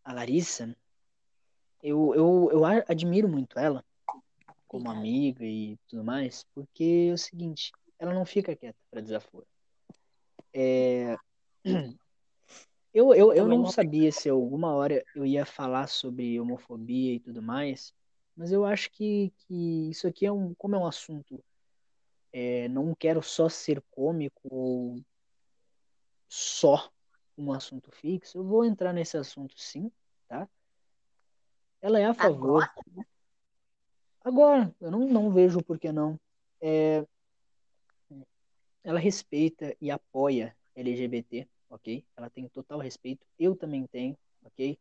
[0.03, 0.75] a Larissa,
[1.81, 3.83] eu, eu, eu admiro muito ela
[4.67, 9.47] como amiga e tudo mais, porque é o seguinte, ela não fica quieta para desaforo.
[10.53, 11.17] É,
[12.99, 17.41] Eu, eu, eu não sabia se alguma hora eu ia falar sobre homofobia e tudo
[17.41, 17.93] mais,
[18.35, 21.41] mas eu acho que, que isso aqui é um, como é um assunto,
[22.33, 25.01] é, não quero só ser cômico ou
[26.27, 26.91] só
[27.38, 29.89] um assunto fixo, eu vou entrar nesse assunto sim,
[30.27, 30.45] tá?
[31.81, 32.63] Ela é a favor.
[32.63, 33.05] Agora,
[34.25, 36.19] Agora eu não, não vejo por que não.
[36.59, 37.07] É,
[38.83, 42.03] ela respeita e apoia LGBT ok?
[42.15, 44.77] Ela tem total respeito, eu também tenho, ok?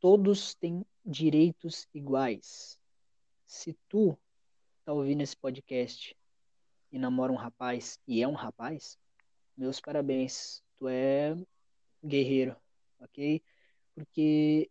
[0.00, 2.78] Todos têm direitos iguais.
[3.46, 4.18] Se tu
[4.84, 6.16] tá ouvindo esse podcast
[6.92, 8.98] e namora um rapaz e é um rapaz,
[9.56, 11.36] meus parabéns, tu é
[12.04, 12.56] guerreiro,
[13.00, 13.42] ok?
[13.94, 14.70] Porque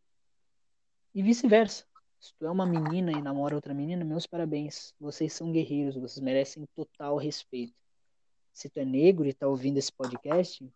[1.16, 1.86] e vice-versa.
[2.20, 4.94] Se tu é uma menina e namora outra menina, meus parabéns.
[5.00, 7.74] Vocês são guerreiros, vocês merecem total respeito.
[8.52, 10.70] Se tu é negro e tá ouvindo esse podcast,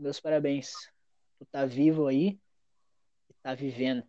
[0.00, 0.72] meus parabéns.
[1.38, 2.38] Tu tá vivo aí
[3.28, 4.02] e tá vivendo.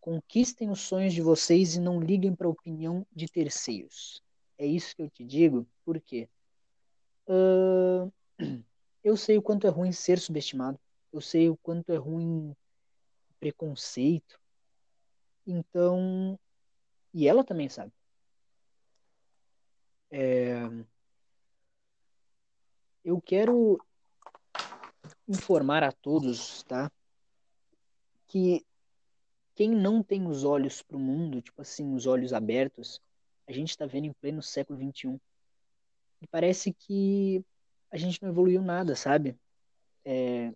[0.00, 4.22] Conquistem os sonhos de vocês e não liguem para a opinião de terceiros.
[4.56, 6.28] É isso que eu te digo, por quê?
[7.26, 8.12] Uh,
[9.02, 10.78] eu sei o quanto é ruim ser subestimado.
[11.12, 12.54] Eu sei o quanto é ruim
[13.38, 14.40] preconceito.
[15.46, 16.38] Então,
[17.12, 17.92] e ela também sabe.
[20.10, 20.62] É,
[23.04, 23.78] eu quero
[25.28, 26.90] informar a todos, tá?
[28.26, 28.64] Que
[29.54, 33.00] quem não tem os olhos para o mundo, tipo assim, os olhos abertos,
[33.46, 35.20] a gente está vendo em pleno século XXI.
[36.20, 37.44] E parece que
[37.90, 39.36] a gente não evoluiu nada, sabe?
[40.04, 40.52] É...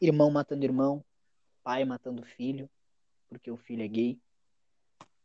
[0.00, 1.04] Irmão matando irmão,
[1.62, 2.68] pai matando filho,
[3.28, 4.18] porque o filho é gay,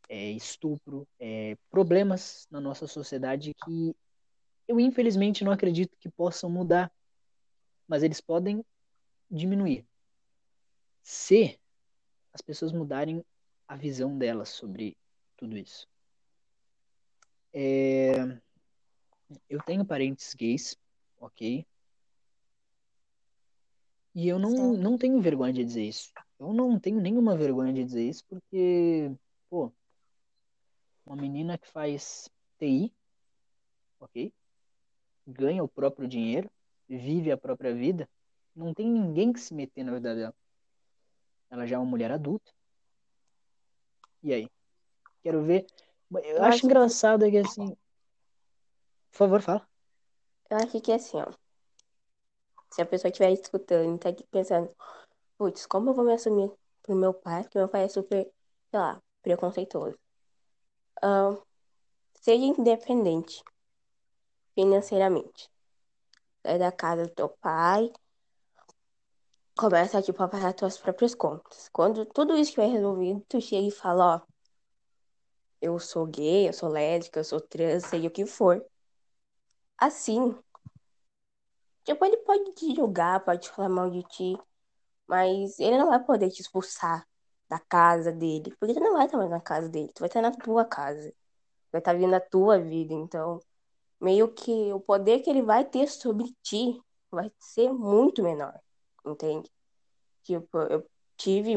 [0.09, 3.95] é estupro, é problemas na nossa sociedade que
[4.67, 6.91] eu infelizmente não acredito que possam mudar
[7.87, 8.63] mas eles podem
[9.29, 9.85] diminuir.
[11.01, 11.59] Se
[12.33, 13.23] as pessoas mudarem
[13.67, 14.97] a visão delas sobre
[15.35, 15.87] tudo isso.
[17.53, 18.13] É...
[19.49, 20.77] Eu tenho parentes gays,
[21.19, 21.65] ok?
[24.15, 26.11] E eu não, não tenho vergonha de dizer isso.
[26.39, 29.11] Eu não tenho nenhuma vergonha de dizer isso, porque,
[29.49, 29.71] pô,
[31.05, 32.91] uma menina que faz TI,
[33.99, 34.33] ok?
[35.25, 36.49] Ganha o próprio dinheiro,
[36.87, 38.09] vive a própria vida,
[38.55, 40.35] não tem ninguém que se meter na vida dela.
[41.49, 42.51] Ela já é uma mulher adulta.
[44.23, 44.49] E aí?
[45.21, 45.65] Quero ver.
[46.11, 47.31] Eu, eu acho, acho engraçado que...
[47.31, 47.69] que assim.
[49.11, 49.67] Por favor, fala.
[50.49, 51.31] Eu acho que assim, ó.
[52.71, 54.69] Se a pessoa estiver escutando e tá aqui pensando,
[55.37, 56.51] putz, como eu vou me assumir
[56.83, 57.43] pro meu pai?
[57.43, 58.23] Porque meu pai é super,
[58.69, 59.97] sei lá, preconceituoso.
[61.03, 61.41] Uh,
[62.13, 63.43] seja independente
[64.53, 65.49] financeiramente.
[66.47, 67.91] Sai da casa do teu pai,
[69.53, 71.67] começa tipo, a pagar tuas próprias contas.
[71.73, 74.21] Quando tudo isso estiver resolvido, tu chega e fala, ó,
[75.61, 78.65] eu sou gay, eu sou lésbica, eu sou trans, sei o que for.
[79.77, 80.33] Assim,
[81.83, 84.37] tipo, ele pode te julgar, pode falar mal de ti,
[85.05, 87.05] mas ele não vai poder te expulsar
[87.49, 90.21] da casa dele, porque tu não vai estar mais na casa dele, tu vai estar
[90.21, 91.13] na tua casa,
[91.73, 93.41] vai estar vivendo a tua vida, então
[93.99, 96.79] meio que o poder que ele vai ter sobre ti
[97.09, 98.59] vai ser muito menor,
[99.05, 99.51] entende?
[100.23, 101.55] Tipo, eu tive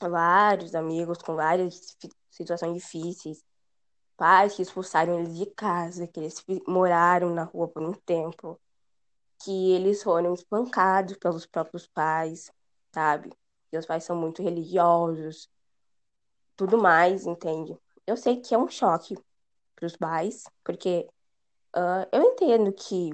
[0.00, 1.96] vários amigos com várias
[2.30, 3.42] situações difíceis,
[4.16, 8.60] pais que expulsaram eles de casa, que eles moraram na rua por um tempo,
[9.42, 12.50] que eles foram espancados pelos próprios pais,
[12.92, 13.32] sabe?
[13.72, 15.50] E os pais são muito religiosos,
[16.56, 17.76] tudo mais, entende?
[18.06, 19.16] Eu sei que é um choque
[19.74, 21.08] para os pais, porque
[21.76, 23.10] uh, eu entendo que,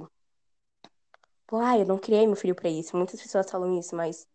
[1.46, 2.96] pô, ah, eu não criei meu filho para isso.
[2.96, 4.26] Muitas pessoas falam isso, mas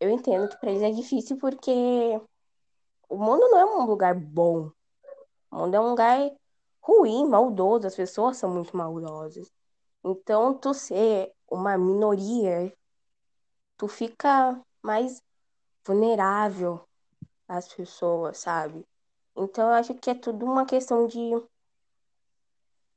[0.00, 1.70] eu entendo que para eles é difícil porque
[3.08, 4.70] o mundo não é um lugar bom.
[5.50, 6.30] O mundo é um lugar
[6.80, 7.86] ruim, maldoso.
[7.86, 9.52] As pessoas são muito maldosas.
[10.04, 12.72] Então, tu ser uma minoria,
[13.76, 15.22] tu fica mais
[15.86, 16.80] vulnerável
[17.46, 18.84] às pessoas, sabe?
[19.36, 21.18] Então, eu acho que é tudo uma questão de,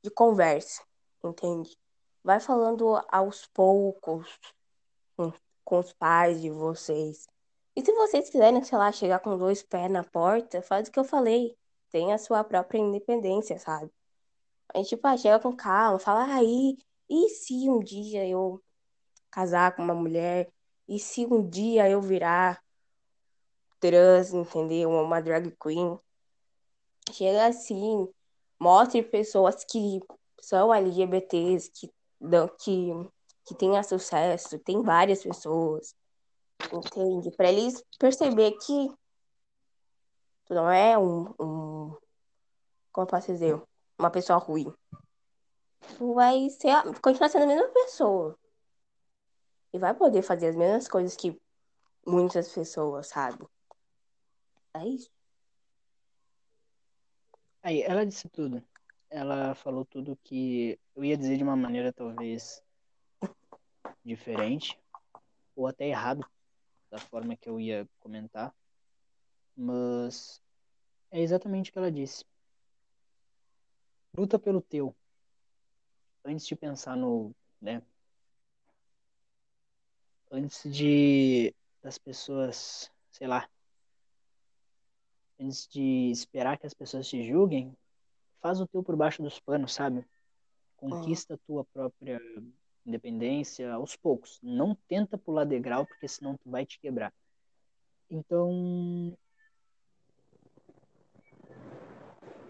[0.02, 0.82] de conversa,
[1.24, 1.76] entende?
[2.22, 4.38] Vai falando aos poucos
[5.16, 5.32] com,
[5.64, 7.26] com os pais de vocês.
[7.74, 10.98] E se vocês quiserem, sei lá, chegar com dois pés na porta, faz o que
[10.98, 11.56] eu falei.
[11.90, 13.90] Tem a sua própria independência, sabe?
[14.74, 16.76] A gente, tipo, ah, chega com calma, fala aí,
[17.08, 18.62] e se um dia eu
[19.30, 20.50] casar com uma mulher?
[20.88, 22.62] E se um dia eu virar
[23.78, 24.90] trans, entendeu?
[24.90, 25.98] Uma drag queen?
[27.12, 28.08] Chega assim,
[28.58, 30.00] mostre pessoas que
[30.40, 31.92] são LGBTs, que,
[32.58, 32.92] que,
[33.44, 35.94] que têm sucesso, tem várias pessoas,
[36.72, 37.30] entende?
[37.36, 38.88] Para eles perceber que
[40.46, 41.96] tu não é um, um
[42.92, 43.60] como posso dizer,
[43.98, 44.72] uma pessoa ruim
[45.94, 48.38] tu vai ser, continuar sendo a mesma pessoa.
[49.72, 51.40] E vai poder fazer as mesmas coisas que
[52.06, 53.46] muitas pessoas, sabe?
[54.74, 55.10] É isso.
[57.66, 58.62] Aí, ela disse tudo.
[59.10, 62.62] Ela falou tudo que eu ia dizer de uma maneira talvez
[64.04, 64.78] diferente,
[65.56, 66.24] ou até errado,
[66.88, 68.54] da forma que eu ia comentar.
[69.56, 70.40] Mas
[71.10, 72.24] é exatamente o que ela disse.
[74.16, 74.94] Luta pelo teu
[76.24, 77.82] antes de pensar no, né,
[80.30, 81.52] antes de
[81.82, 83.48] das pessoas, sei lá,
[85.38, 87.76] antes de esperar que as pessoas te julguem,
[88.40, 90.04] faz o teu por baixo dos panos, sabe?
[90.76, 92.20] Conquista a tua própria
[92.84, 94.38] independência aos poucos.
[94.42, 97.12] Não tenta pular degrau, porque senão tu vai te quebrar.
[98.08, 99.16] Então,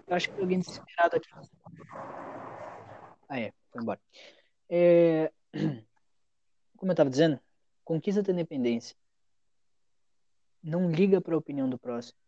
[0.07, 1.29] eu acho que tem alguém desesperado aqui.
[3.29, 4.01] Ah, é foi embora.
[4.69, 5.33] É...
[6.77, 7.41] Como eu estava dizendo,
[7.85, 8.97] conquista da independência.
[10.63, 12.19] Não liga para a opinião do próximo.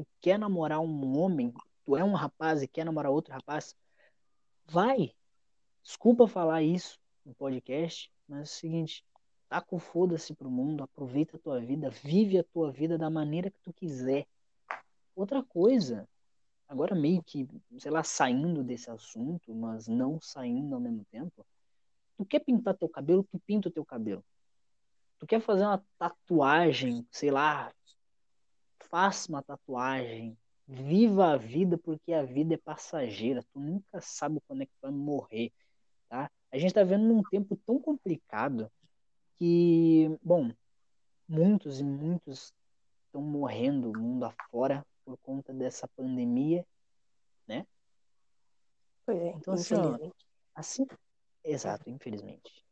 [0.00, 1.52] Tu quer namorar um homem,
[1.84, 3.76] tu é um rapaz e quer namorar outro rapaz,
[4.64, 5.12] vai.
[5.82, 9.04] Desculpa falar isso no podcast, mas é o seguinte,
[9.46, 13.50] tá com foda-se pro mundo, aproveita a tua vida, vive a tua vida da maneira
[13.50, 14.26] que tu quiser.
[15.14, 16.08] Outra coisa,
[16.66, 17.46] agora meio que,
[17.78, 21.44] sei lá, saindo desse assunto, mas não saindo ao mesmo tempo.
[22.16, 24.24] Tu quer pintar teu cabelo, tu pinta o teu cabelo.
[25.18, 27.70] Tu quer fazer uma tatuagem, sei lá,
[28.88, 30.36] faça uma tatuagem.
[30.66, 33.44] Viva a vida porque a vida é passageira.
[33.52, 35.52] Tu nunca sabe quando é que tu vai morrer,
[36.08, 36.30] tá?
[36.52, 38.70] A gente tá vendo num tempo tão complicado
[39.36, 40.52] que, bom,
[41.28, 42.52] muitos e muitos
[43.06, 46.64] estão morrendo mundo afora por conta dessa pandemia,
[47.46, 47.66] né?
[49.04, 50.10] Pois é, Então, assim, ó,
[50.54, 50.86] assim,
[51.42, 52.64] exato, infelizmente.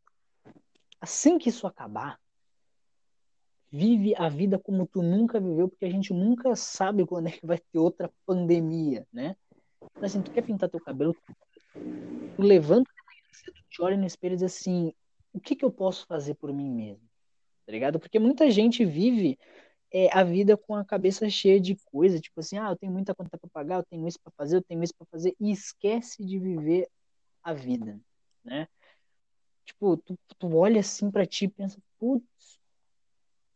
[1.01, 2.19] Assim que isso acabar,
[3.71, 7.45] vive a vida como tu nunca viveu, porque a gente nunca sabe quando é que
[7.45, 9.35] vai ter outra pandemia, né?
[9.81, 11.15] Então, assim, tu quer pintar teu cabelo,
[11.73, 12.89] tu levanta,
[13.45, 14.93] tu te olha no espelho e diz assim,
[15.33, 17.07] o que que eu posso fazer por mim mesmo?
[17.65, 17.99] Tá ligado?
[17.99, 19.37] Porque muita gente vive
[19.91, 23.13] é, a vida com a cabeça cheia de coisa, tipo assim, ah, eu tenho muita
[23.13, 26.25] conta para pagar, eu tenho isso para fazer, eu tenho isso para fazer, e esquece
[26.25, 26.87] de viver
[27.43, 27.99] a vida,
[28.43, 28.67] né?
[29.65, 32.58] Tipo, tu, tu olha assim para ti e pensa, putz,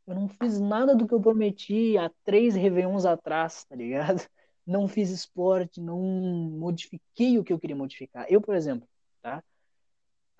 [0.07, 4.21] eu não fiz nada do que eu prometi há três Réveillons atrás, tá ligado?
[4.65, 8.25] Não fiz esporte, não modifiquei o que eu queria modificar.
[8.29, 8.87] Eu, por exemplo,
[9.21, 9.43] tá?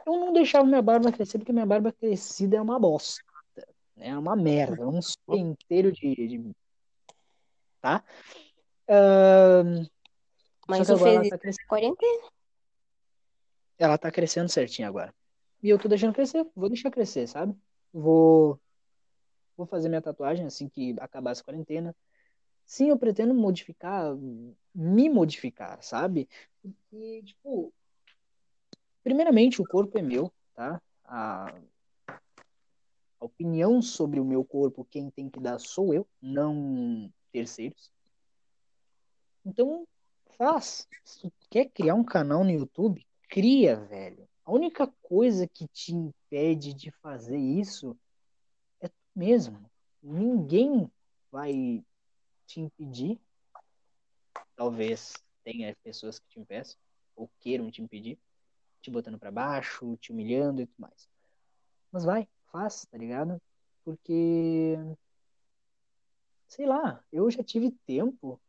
[0.06, 3.22] Eu não deixava minha barba crescer porque minha barba crescida é uma bosta.
[3.98, 6.56] É uma merda, um penteiro de, de-
[7.82, 8.02] Tá?
[8.88, 9.86] Ahn,
[10.70, 11.64] Mas fez ela tá crescendo.
[11.64, 12.28] na quarentena.
[13.78, 15.14] Ela tá crescendo certinho agora.
[15.62, 17.54] E eu tô deixando crescer, vou deixar crescer, sabe?
[17.92, 18.58] Vou,
[19.56, 21.96] vou fazer minha tatuagem assim que acabar essa quarentena.
[22.66, 24.16] Sim, eu pretendo modificar,
[24.74, 26.30] me modificar, sabe?
[26.62, 27.74] Porque, tipo,
[29.04, 30.82] primeiramente o corpo é meu, tá?
[31.06, 31.54] A,
[33.20, 37.92] a opinião sobre o meu corpo, quem tem que dar sou eu, não terceiros.
[39.46, 39.86] Então,
[40.38, 40.88] faz.
[41.04, 44.28] Se tu quer criar um canal no YouTube, cria, velho.
[44.46, 47.98] A única coisa que te impede de fazer isso
[49.16, 49.70] mesmo.
[50.02, 50.92] Ninguém
[51.32, 51.84] vai
[52.46, 53.20] te impedir.
[54.56, 56.78] Talvez tenha pessoas que te impeçam
[57.16, 58.18] ou queiram te impedir,
[58.82, 61.10] te botando pra baixo, te humilhando e tudo mais.
[61.92, 63.42] Mas vai, faz, tá ligado?
[63.84, 64.78] Porque
[66.48, 68.40] sei lá, eu já tive tempo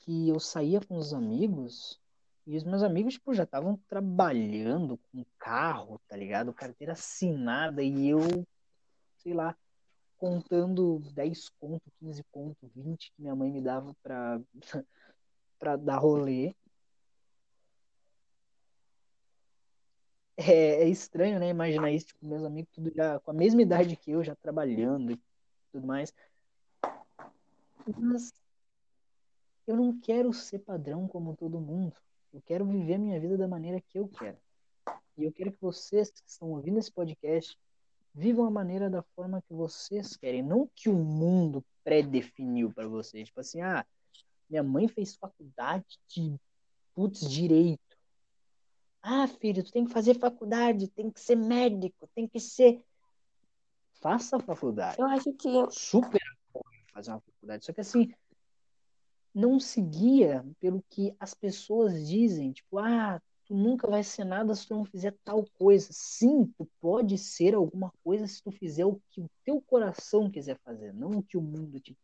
[0.00, 1.98] que eu saía com os amigos
[2.46, 6.52] e os meus amigos, tipo, já estavam trabalhando com carro, tá ligado?
[6.52, 8.20] Carteira assinada e eu,
[9.18, 9.56] sei lá,
[10.22, 14.40] contando 10 conto, 15 conto, 20 que minha mãe me dava pra,
[15.58, 16.54] pra dar rolê.
[20.36, 21.48] É, é estranho, né?
[21.48, 25.10] Imaginar isso, tipo, meus amigos tudo já com a mesma idade que eu, já trabalhando
[25.10, 25.20] e
[25.72, 26.14] tudo mais.
[27.98, 28.32] Mas
[29.66, 31.96] eu não quero ser padrão como todo mundo.
[32.32, 34.38] Eu quero viver a minha vida da maneira que eu quero.
[35.18, 37.58] E eu quero que vocês que estão ouvindo esse podcast
[38.14, 43.28] vivam a maneira da forma que vocês querem, não que o mundo pré-definiu para vocês.
[43.28, 43.84] Tipo assim, ah,
[44.48, 46.38] minha mãe fez faculdade de
[46.94, 47.80] putz direito.
[49.02, 52.84] Ah, filho, tu tem que fazer faculdade, tem que ser médico, tem que ser
[54.02, 54.96] faça a faculdade.
[54.98, 57.64] Eu acho que Super apoio fazer uma faculdade.
[57.64, 58.12] Só que assim,
[59.34, 63.22] não seguia pelo que as pessoas dizem, tipo, ah,
[63.52, 65.88] tu nunca vai ser nada se tu não fizer tal coisa.
[65.92, 70.58] Sim, tu pode ser alguma coisa se tu fizer o que o teu coração quiser
[70.64, 71.94] fazer, não o que o mundo te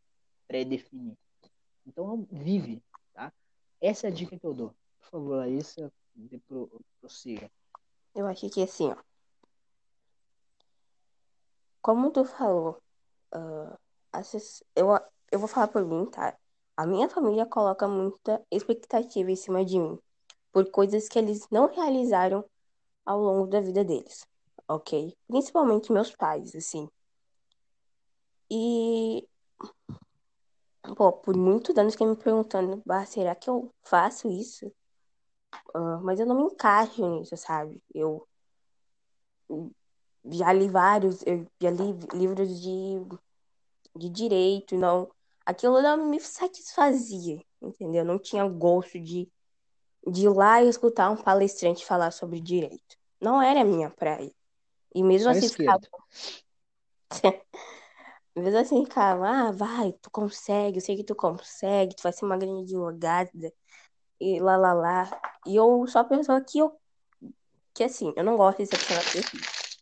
[0.46, 1.16] pré-definir.
[1.86, 2.82] Então, vive,
[3.14, 3.32] tá?
[3.80, 4.74] Essa é a dica que eu dou.
[5.00, 5.90] Por favor, Larissa,
[7.00, 7.50] prossiga.
[8.14, 8.96] eu acho que assim, ó.
[11.80, 12.78] Como tu falou,
[14.12, 14.88] essas- eu,
[15.32, 16.36] eu vou falar por mim, tá?
[16.76, 19.98] A minha família coloca muita expectativa em cima de mim
[20.58, 22.44] por coisas que eles não realizaram
[23.06, 24.26] ao longo da vida deles,
[24.66, 25.16] ok?
[25.28, 26.88] Principalmente meus pais, assim.
[28.50, 29.28] E,
[30.96, 34.72] pô, por muitos anos que eu me perguntando, será que eu faço isso?
[35.74, 37.80] Ah, mas eu não me encaixo nisso, sabe?
[37.94, 38.26] Eu
[40.28, 42.96] já li vários, eu já li livros de,
[43.94, 45.08] de direito, não.
[45.46, 48.04] Aquilo não me satisfazia, entendeu?
[48.04, 49.30] Não tinha gosto de,
[50.10, 52.96] de ir lá e escutar um palestrante falar sobre direito.
[53.20, 54.32] Não era a minha praia.
[54.94, 55.80] E mesmo Só a assim ficava.
[58.36, 62.24] Mesmo assim ficava, ah, vai, tu consegue, eu sei que tu consegue, tu vai ser
[62.24, 63.52] uma grande advogada,
[64.20, 65.20] e lá, lá, lá.
[65.44, 66.78] E eu sou a pessoa que eu,
[67.74, 69.78] que assim, eu não gosto de decepcionar pessoas.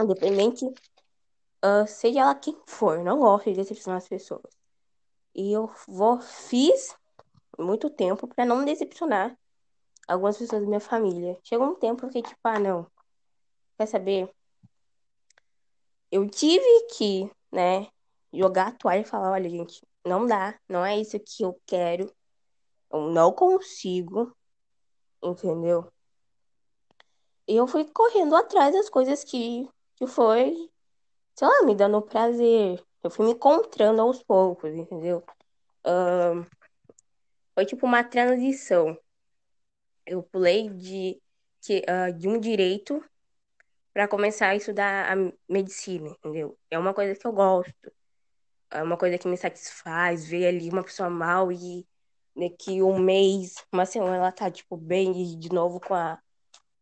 [0.00, 0.72] Independente,
[1.60, 4.56] ah, seja ela quem for, não gosto de decepcionar as pessoas.
[5.34, 6.96] E eu vou, fiz
[7.58, 9.36] muito tempo pra não decepcionar
[10.12, 11.38] algumas pessoas da minha família.
[11.42, 12.86] Chegou um tempo que, tipo, ah, não,
[13.78, 14.30] quer saber?
[16.10, 17.88] Eu tive que, né,
[18.32, 22.12] jogar a toalha e falar, olha, gente, não dá, não é isso que eu quero,
[22.90, 24.36] eu não consigo,
[25.22, 25.90] entendeu?
[27.48, 30.70] E eu fui correndo atrás das coisas que, que foi
[31.34, 32.82] sei lá, me dando prazer.
[33.02, 35.24] Eu fui me encontrando aos poucos, entendeu?
[35.84, 36.44] Ahn,
[37.54, 38.96] foi tipo uma transição.
[40.06, 41.20] Eu pulei de,
[41.60, 43.02] que, ah, de um direito
[43.92, 46.58] para começar a estudar a medicina, entendeu?
[46.70, 47.92] É uma coisa que eu gosto.
[48.70, 51.86] É uma coisa que me satisfaz ver ali uma pessoa mal e
[52.34, 56.18] daqui um mês, uma semana, ela tá, tipo, bem e de novo com a,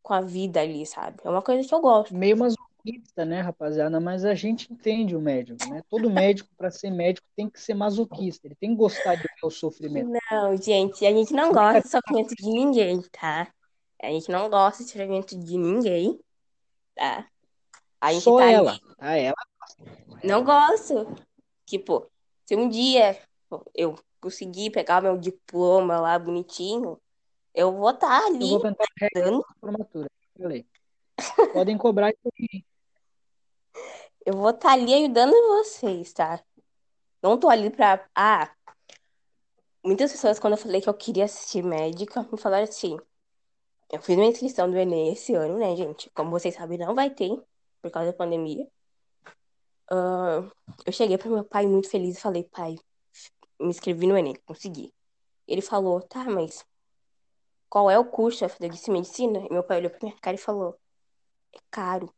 [0.03, 1.21] com a vida ali, sabe?
[1.25, 2.15] É uma coisa que eu gosto.
[2.15, 2.37] Meio
[2.85, 4.01] masoquista, né, rapaziada?
[4.01, 5.83] Mas a gente entende o médico, né?
[5.89, 8.47] Todo médico, para ser médico, tem que ser masoquista.
[8.47, 10.11] Ele tem que gostar de ver o sofrimento.
[10.31, 13.53] Não, gente, a gente não gosta de sofrimento de ninguém, tá?
[14.03, 16.19] A gente não gosta de sofrimento de ninguém,
[16.95, 17.27] tá?
[18.01, 18.81] A gente Só tá ela, ali.
[18.97, 19.17] tá?
[19.17, 19.35] Ela.
[20.25, 21.15] Não gosto.
[21.67, 22.11] Tipo,
[22.47, 23.19] se um dia
[23.75, 26.99] eu conseguir pegar meu diploma lá bonitinho,
[27.55, 30.11] eu vou estar Eu ali vou cantar regra dando, de formatura.
[30.41, 30.67] Falei.
[31.53, 32.65] Podem cobrar isso aí.
[34.25, 36.43] Eu vou estar ali ajudando vocês, tá?
[37.23, 38.09] Não tô ali pra.
[38.15, 38.51] Ah,
[39.85, 42.99] muitas pessoas, quando eu falei que eu queria assistir médica, me falaram assim.
[43.93, 46.11] Eu fiz minha inscrição do Enem esse ano, né, gente?
[46.11, 47.31] Como vocês sabem, não vai ter,
[47.83, 48.67] por causa da pandemia.
[49.91, 50.49] Ah,
[50.87, 52.77] eu cheguei pro meu pai muito feliz e falei, pai,
[53.61, 54.95] me inscrevi no Enem, consegui.
[55.47, 56.65] Ele falou, tá, mas
[57.69, 58.45] qual é o curso?
[58.45, 59.41] Eu disse medicina.
[59.41, 60.79] E meu pai olhou pra minha cara e falou,
[61.55, 62.13] é caro,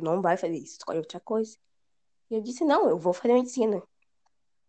[0.00, 1.56] tu não vai fazer isso, escolhe outra coisa.
[2.30, 3.82] E eu disse, não, eu vou fazer medicina.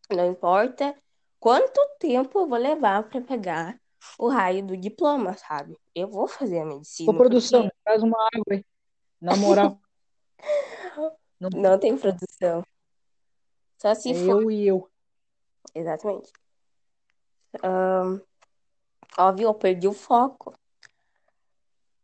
[0.09, 0.95] Não importa
[1.39, 3.79] quanto tempo eu vou levar pra pegar
[4.17, 5.77] o raio do diploma, sabe?
[5.95, 8.65] Eu vou fazer a Ô, medicina produção, porque traz uma água aí.
[9.21, 9.79] Na moral,
[11.39, 12.63] não não tem produção.
[13.77, 14.91] Só se é for, eu e eu.
[15.73, 16.31] exatamente.
[17.63, 18.21] Ahn,
[19.17, 20.53] óbvio, eu perdi o foco.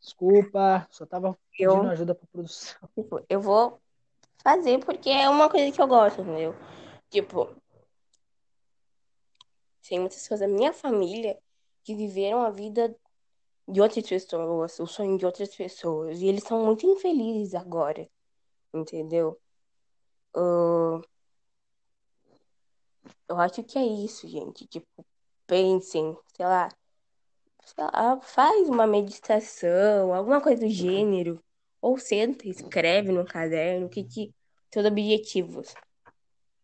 [0.07, 2.79] Desculpa, só tava pedindo Eu, ajuda pra produção.
[2.95, 3.77] tipo, eu vou
[4.41, 6.55] fazer porque é uma coisa que eu gosto, entendeu?
[7.09, 7.53] Tipo,
[9.85, 11.37] tem muitas pessoas da minha família
[11.83, 12.95] que viveram a vida
[13.67, 16.21] de outras pessoas, o sonho de outras pessoas.
[16.21, 18.09] E eles são muito infelizes agora,
[18.73, 19.37] entendeu?
[20.33, 21.01] Ahn,
[23.27, 24.65] eu acho que é isso, gente.
[24.67, 25.05] Tipo,
[25.45, 26.69] pensem, sei lá,
[27.77, 31.43] lá, faz uma meditação, alguma coisa do gênero.
[31.81, 34.33] Ou senta, escreve no caderno que que
[34.71, 35.73] seus objetivos.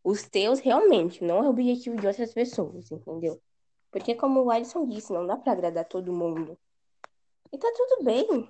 [0.04, 3.42] Os teus realmente, não é o objetivo de outras pessoas, entendeu?
[3.92, 6.58] Porque como o Alisson disse, não dá pra agradar todo mundo.
[7.52, 8.50] E tá tudo bem.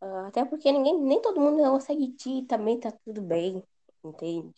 [0.00, 3.62] Ah, Até porque ninguém, nem todo mundo consegue ti, também tá tudo bem,
[4.04, 4.52] entende?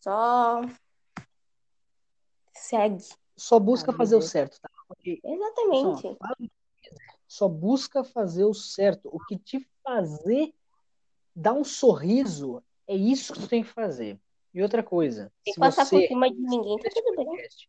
[0.00, 0.60] Só
[2.52, 3.04] segue
[3.36, 4.70] Só busca fazer o certo, tá?
[4.86, 6.02] Porque, só, Exatamente.
[6.36, 6.50] que
[6.82, 7.18] quiser.
[7.26, 9.08] Só busca fazer o certo.
[9.12, 10.54] O que te fazer
[11.34, 14.18] dar um sorriso é isso que tu tem que fazer.
[14.52, 17.26] E outra coisa, Sem se passar por cima de ninguém, tá tudo bem.
[17.26, 17.68] podcast,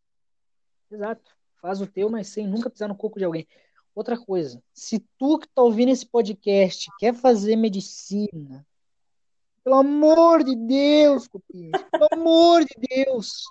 [0.91, 3.47] exato, faz o teu, mas sem nunca pisar no coco de alguém.
[3.95, 8.67] Outra coisa, se tu que tá ouvindo esse podcast quer fazer medicina,
[9.63, 13.45] pelo amor de Deus, copinha, pelo amor de Deus,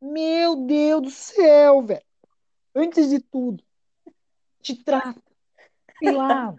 [0.00, 2.04] meu Deus do céu, velho.
[2.74, 3.62] Antes de tudo,
[4.62, 5.20] te trata,
[5.98, 6.54] sei lá.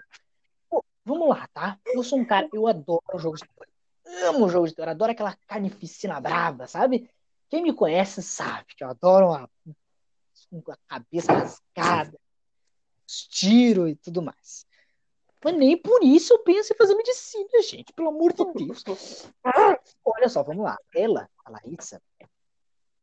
[0.70, 1.80] Pô, vamos lá, tá?
[1.86, 4.30] Eu sou um cara, eu adoro jogos de terror.
[4.30, 7.10] Amo jogos de terror, adoro aquela carnificina brava, sabe?
[7.50, 9.50] Quem me conhece sabe que eu adoro uma,
[10.70, 12.20] a cabeça rasgada,
[13.08, 14.66] os tiros e tudo mais.
[15.44, 17.92] Mas nem por isso eu penso em fazer medicina, gente.
[17.94, 18.84] Pelo amor de Deus.
[20.06, 20.78] Olha só, vamos lá.
[20.94, 22.02] Ela, a Larissa,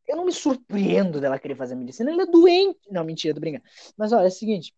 [0.09, 2.11] eu não me surpreendo dela querer fazer medicina.
[2.11, 2.81] Ela é doente.
[2.91, 3.65] Não, mentira, tô brincando.
[3.97, 4.75] Mas olha, é o seguinte.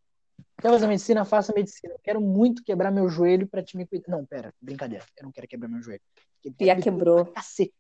[0.61, 1.25] Quer fazer medicina?
[1.25, 1.95] Faça medicina.
[1.95, 4.11] Eu quero muito quebrar meu joelho pra te me cuidar.
[4.11, 5.05] Não, pera, brincadeira.
[5.17, 6.03] Eu não quero quebrar meu joelho.
[6.43, 7.27] Porque Já quebrou.
[7.27, 7.73] cacete.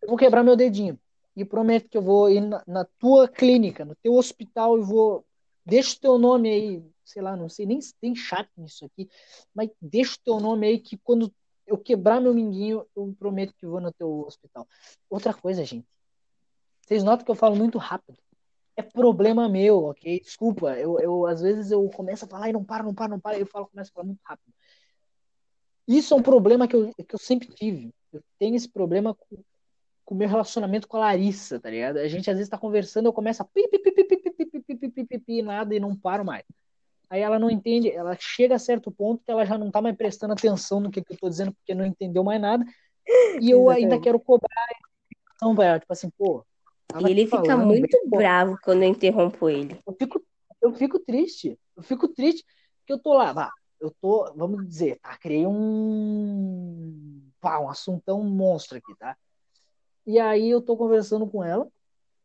[0.00, 0.98] Eu vou quebrar meu dedinho.
[1.34, 5.24] E prometo que eu vou ir na, na tua clínica, no teu hospital, e vou.
[5.64, 9.10] Deixa o teu nome aí, sei lá, não sei nem se tem chat nisso aqui,
[9.52, 11.30] mas deixa o teu nome aí que quando
[11.66, 14.66] eu quebrar meu minguinho, eu prometo que vou no teu hospital.
[15.10, 15.84] Outra coisa, gente.
[16.86, 18.16] Vocês notam que eu falo muito rápido.
[18.76, 20.20] É problema meu, ok?
[20.20, 23.20] Desculpa, eu, eu às vezes eu começo a falar e não para, não para, não
[23.20, 24.52] para, e eu falo, começo a falar muito rápido.
[25.88, 27.92] Isso é um problema que eu, que eu sempre tive.
[28.12, 29.36] Eu tenho esse problema com
[30.06, 31.98] com o meu relacionamento com a Larissa, tá ligado?
[31.98, 34.44] A gente às vezes tá conversando, eu começo a pi, pi, pi, pi, pi, pi,
[34.46, 36.44] pi, pi, pi, pi, pi, nada e não paro mais.
[37.10, 39.96] Aí ela não entende, ela chega a certo ponto que ela já não tá mais
[39.96, 42.64] prestando atenção no que, que eu tô dizendo, porque não entendeu mais nada.
[43.40, 44.48] E eu ainda quero cobrar
[45.28, 46.44] atenção pra ela, tipo assim, pô,
[46.86, 49.80] tava E ele fica falando, muito bem, bravo quando eu interrompo ele.
[49.86, 50.22] eu fico,
[50.62, 52.44] eu fico triste, eu fico triste
[52.86, 58.22] que eu tô lá, vá, eu tô, vamos dizer, tá, criei um, pá, um assuntão
[58.22, 59.16] monstro aqui, tá?
[60.06, 61.68] E aí eu tô conversando com ela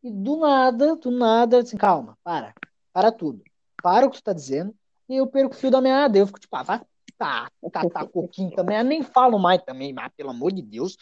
[0.02, 2.54] e do nada, do nada, assim, calma, para,
[2.92, 3.42] para tudo.
[3.82, 4.74] Para o que tu tá dizendo
[5.08, 6.16] e eu perco o fio da meada.
[6.16, 6.80] Eu fico tipo, ah, vai
[7.22, 8.78] tá, tá, tá, coquinho também.
[8.78, 10.96] Eu nem falo mais também, mas pelo amor de Deus.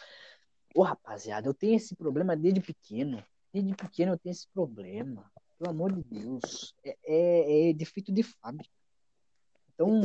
[0.75, 3.23] Ô, rapaziada, eu tenho esse problema desde pequeno.
[3.53, 5.29] Desde pequeno eu tenho esse problema.
[5.57, 6.73] Pelo amor de Deus.
[6.83, 8.73] É, é, é defeito de fábrica.
[9.73, 10.01] Então,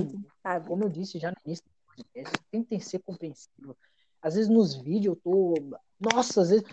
[0.67, 3.77] como eu disse já no início do podcast, tentem ser compreensível.
[4.21, 5.55] Às vezes nos vídeos eu tô.
[6.01, 6.65] Nossa, às vezes.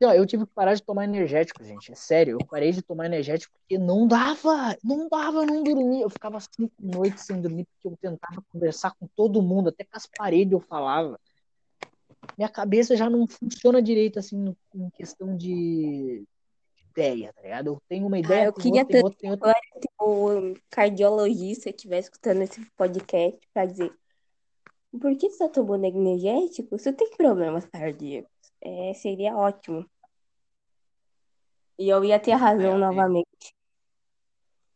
[0.00, 1.92] Eu tive que parar de tomar energético, gente.
[1.92, 6.02] É sério, eu parei de tomar energético porque não dava, não dava, eu não dormia.
[6.02, 9.96] Eu ficava cinco noites sem dormir porque eu tentava conversar com todo mundo, até com
[9.96, 11.20] as paredes eu falava.
[12.36, 16.24] Minha cabeça já não funciona direito, assim, em questão de
[16.90, 17.66] ideia, tá ligado?
[17.68, 18.42] Eu tenho uma ideia.
[18.42, 19.54] Ah, eu queria ter outro, outra...
[20.00, 23.92] o cardiologista que estiver escutando esse podcast para dizer
[25.00, 26.78] por que você tá tomando energético?
[26.78, 28.30] Você tem problemas cardíacos.
[28.60, 29.88] É, seria ótimo.
[31.78, 33.54] E eu ia ter razão é, novamente.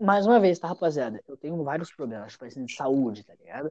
[0.01, 1.23] Mais uma vez, tá, rapaziada?
[1.29, 3.71] Eu tenho vários problemas, tipo assim, de saúde, tá ligado?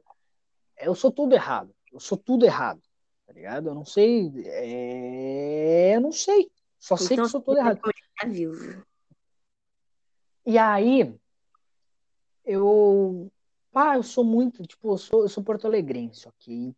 [0.78, 1.74] Eu sou tudo errado.
[1.92, 2.80] Eu sou tudo errado,
[3.26, 3.68] tá ligado?
[3.68, 4.32] Eu não sei.
[4.46, 5.96] É...
[5.96, 6.50] Eu não sei.
[6.78, 7.80] Só sei então, que sou tudo errado.
[10.44, 11.14] E aí,
[12.44, 13.30] eu.
[13.72, 14.62] Pá, eu sou muito.
[14.66, 16.74] Tipo, eu sou, eu sou porto-alegrense, ok?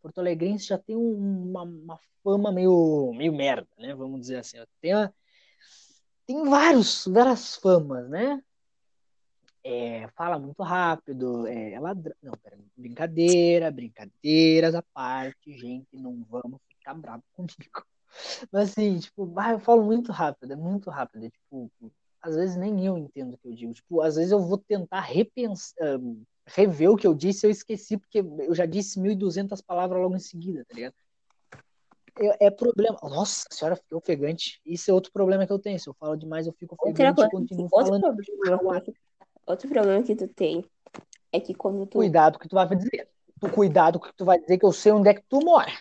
[0.00, 3.94] Porto Alegrense já tem uma, uma fama meio, meio merda, né?
[3.94, 4.56] Vamos dizer assim.
[4.80, 5.14] Tem, uma,
[6.26, 8.42] tem vários, várias famas, né?
[9.70, 12.14] É, fala muito rápido, é, é ladrão.
[12.22, 17.84] Não, pera, brincadeira, brincadeiras à parte, gente, não vamos ficar bravo comigo.
[18.50, 21.26] Mas assim, tipo, ah, eu falo muito rápido, é muito rápido.
[21.26, 21.70] É, tipo,
[22.22, 23.74] às vezes nem eu entendo o que eu digo.
[23.74, 25.76] Tipo, às vezes eu vou tentar repensar,
[26.46, 30.18] rever o que eu disse, eu esqueci, porque eu já disse 1.200 palavras logo em
[30.18, 30.94] seguida, tá ligado?
[32.40, 32.98] É, problema.
[33.02, 34.62] Nossa, a senhora fiquei ofegante.
[34.64, 35.78] Isso é outro problema que eu tenho.
[35.78, 38.00] Se eu falo demais, eu fico ofegante e continuo outro falando.
[38.00, 38.82] Problema,
[39.48, 40.64] outro problema que tu tem
[41.32, 41.98] é que quando tu.
[41.98, 43.08] Cuidado que tu vai dizer.
[43.40, 45.72] Tu cuidado que tu vai dizer que eu sei onde é que tu mora.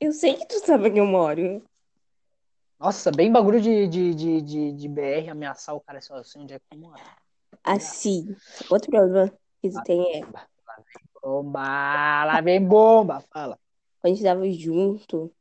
[0.00, 1.62] Eu sei que tu sabe onde eu moro.
[2.78, 6.42] Nossa, bem bagulho de, de, de, de, de BR ameaçar o cara assim, eu sei
[6.42, 7.00] onde é que tu mora.
[7.64, 8.36] Assim,
[8.68, 10.20] outro problema que tu tem é.
[10.20, 13.58] Lá vem bomba, lá vem bomba, fala.
[14.00, 15.32] Quando a gente tava junto,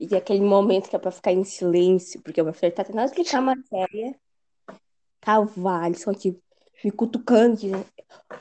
[0.00, 2.82] e tem aquele momento que é pra ficar em silêncio, porque o meu filho tá
[2.82, 4.18] tentando explicar a matéria.
[5.20, 5.48] Tava,
[5.94, 6.36] só aqui
[6.84, 7.58] me cutucando,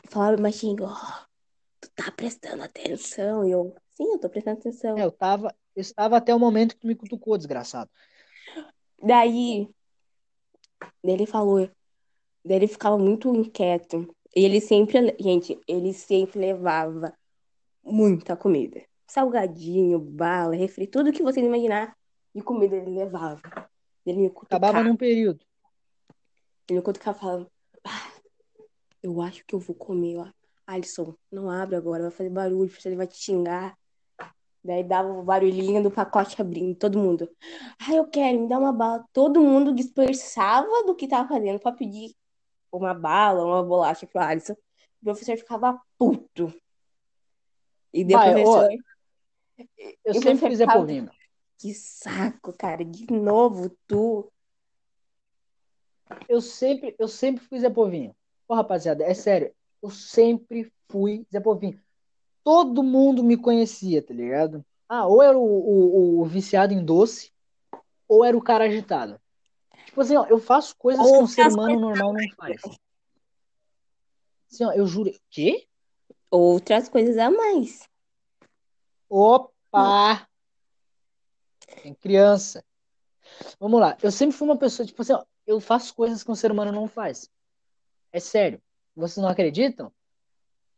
[0.10, 1.26] falava baixinho, oh,
[1.80, 3.46] tu tá prestando atenção?
[3.46, 4.98] E eu, sim, eu tô prestando atenção.
[4.98, 7.90] É, eu tava, eu estava até o momento que tu me cutucou, desgraçado.
[9.02, 9.70] Daí,
[11.04, 11.70] ele falou,
[12.44, 14.14] daí ele ficava muito inquieto.
[14.36, 17.14] E ele sempre, gente, ele sempre levava
[17.84, 18.82] muita comida.
[19.08, 21.96] Salgadinho, bala, refri, tudo que você imaginar
[22.34, 23.42] de comida ele levava.
[24.06, 24.68] Ele me cutucava.
[24.68, 25.44] Acabava num período.
[26.70, 27.52] Ele me cutucava falando,
[29.02, 30.28] eu acho que eu vou comer, ó.
[30.66, 33.78] Alisson, não abre agora, vai fazer barulho, ele vai te xingar.
[34.64, 37.30] Daí dava o barulhinho do pacote abrindo, todo mundo.
[37.80, 39.04] Ah, eu quero, me dá uma bala.
[39.12, 42.16] Todo mundo dispersava do que tava fazendo pra pedir
[42.72, 44.54] uma bala, uma bolacha pro Alisson.
[44.54, 46.54] O professor ficava puto.
[47.92, 48.70] E Vai, professor.
[48.70, 49.64] Ó,
[50.06, 50.80] eu sempre fiz ficava...
[50.80, 51.12] Epovina.
[51.58, 52.86] Que saco, cara.
[52.86, 54.32] De novo, tu.
[56.28, 58.16] Eu sempre, eu sempre fui Zé Povinho.
[58.52, 59.56] Pô, rapaziada, é sério.
[59.82, 61.82] Eu sempre fui Zé Povinho.
[62.44, 64.66] Todo mundo me conhecia, tá ligado?
[64.90, 67.32] Ah, ou era o, o, o viciado em doce,
[68.10, 69.18] ou era o cara agitado.
[69.86, 72.62] Tipo assim, ó, eu faço coisas Ou que um ser humano normal não faz.
[74.52, 75.14] Assim, ó, eu juro.
[75.30, 75.66] Quê?
[76.30, 77.88] Outras coisas a mais.
[79.08, 80.28] Opa!
[81.82, 82.62] Tem criança.
[83.62, 83.98] Vamos lá.
[84.04, 86.74] Eu sempre fui uma pessoa, tipo assim, ó, eu faço coisas que um ser humano
[86.74, 87.32] não faz.
[88.12, 88.62] É sério.
[88.96, 89.92] Vocês não acreditam?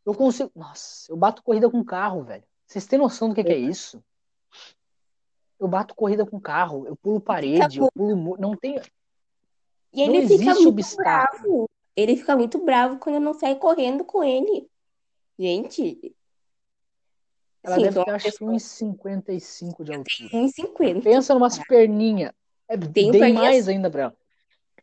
[0.05, 0.51] Eu consigo.
[0.55, 2.43] Nossa, eu bato corrida com carro, velho.
[2.65, 4.03] Vocês têm noção do que, que é isso?
[5.59, 8.37] Eu bato corrida com carro, eu pulo parede, eu pulo.
[8.37, 8.81] Não tem.
[9.93, 11.43] E ele não fica muito obstáculo.
[11.43, 11.69] bravo.
[11.95, 14.67] Ele fica muito bravo quando eu não saio correndo com ele.
[15.37, 16.15] Gente.
[17.63, 20.29] Ela sim, deve ter acho que 1,55 de altura.
[20.33, 21.03] 1,50.
[21.03, 22.33] Pensa numas perninhas.
[22.67, 24.17] É bem mais ainda pra ela.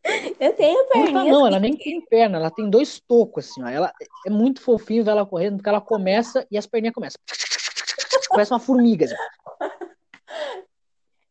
[0.40, 1.32] Eu tenho perninha.
[1.32, 3.68] Não, ela nem tem perna, ela tem dois tocos, assim, ó.
[3.68, 3.92] Ela
[4.26, 7.20] é muito fofinho ver ela correndo, porque ela começa e as perninhas começam.
[8.30, 9.07] Parece uma formiga.
[9.07, 9.14] Assim.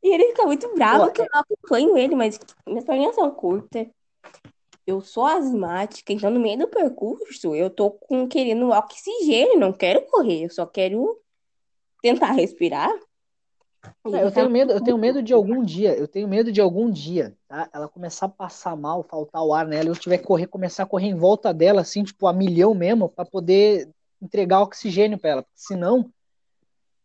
[0.04, 3.30] E ele fica muito bravo Pô, que eu não acompanho ele, mas minhas perninhas são
[3.32, 3.88] curtas.
[4.86, 10.02] eu sou asmática, então no meio do percurso eu tô com, querendo oxigênio, não quero
[10.08, 11.20] correr, eu só quero
[12.02, 12.92] tentar respirar.
[13.84, 16.90] É, eu tenho medo, eu tenho medo de algum dia, eu tenho medo de algum
[16.90, 17.70] dia, tá?
[17.72, 20.86] Ela começar a passar mal, faltar o ar nela, eu tiver que correr, começar a
[20.86, 23.90] correr em volta dela, assim, tipo, a milhão mesmo, pra poder
[24.22, 25.44] entregar oxigênio pra ela.
[25.44, 26.12] Porque senão,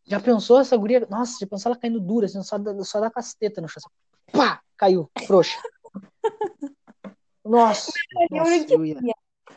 [0.04, 1.06] já pensou essa guria?
[1.08, 3.82] Nossa, já pensou ela caindo dura, assim, só dá, só dá casteta no chão.
[3.84, 4.60] assim, Pá!
[4.76, 5.56] Caiu, frouxa.
[7.44, 7.92] Nossa,
[8.30, 8.96] nossa, eu ia.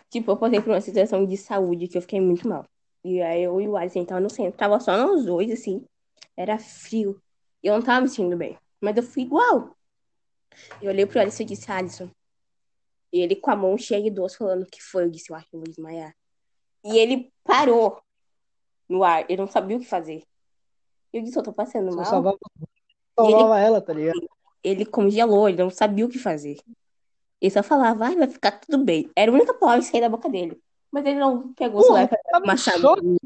[0.10, 2.66] Tipo, eu passei por uma situação de saúde que eu fiquei muito mal.
[3.02, 4.58] E aí eu e o Alisson tava no centro.
[4.58, 5.86] Tava só nós dois, assim.
[6.38, 7.20] Era frio.
[7.64, 8.58] Eu não tava me sentindo bem.
[8.80, 9.76] Mas eu fui igual.
[10.82, 12.10] Eu olhei pro Alisson e disse, Alisson.
[13.12, 15.06] E ele com a mão cheia de doce falando que foi.
[15.06, 16.16] Eu disse, eu acho que eu vou desmaiar.
[16.84, 18.02] E ele parou
[18.88, 19.26] no ar.
[19.30, 20.24] Ele não sabia o que fazer.
[21.12, 22.06] Eu disse, eu tô passando Só mal.
[22.06, 22.38] salvava,
[23.16, 24.30] salvava ela, tá ligado?
[24.64, 26.60] Ele congelou, ele não sabia o que fazer.
[27.40, 29.10] Ele só falava, ai, vai ficar tudo bem.
[29.16, 30.62] Era a única palavra que saía da boca dele.
[30.92, 32.10] Mas ele não pegou o celular
[32.44, 33.18] pra choque.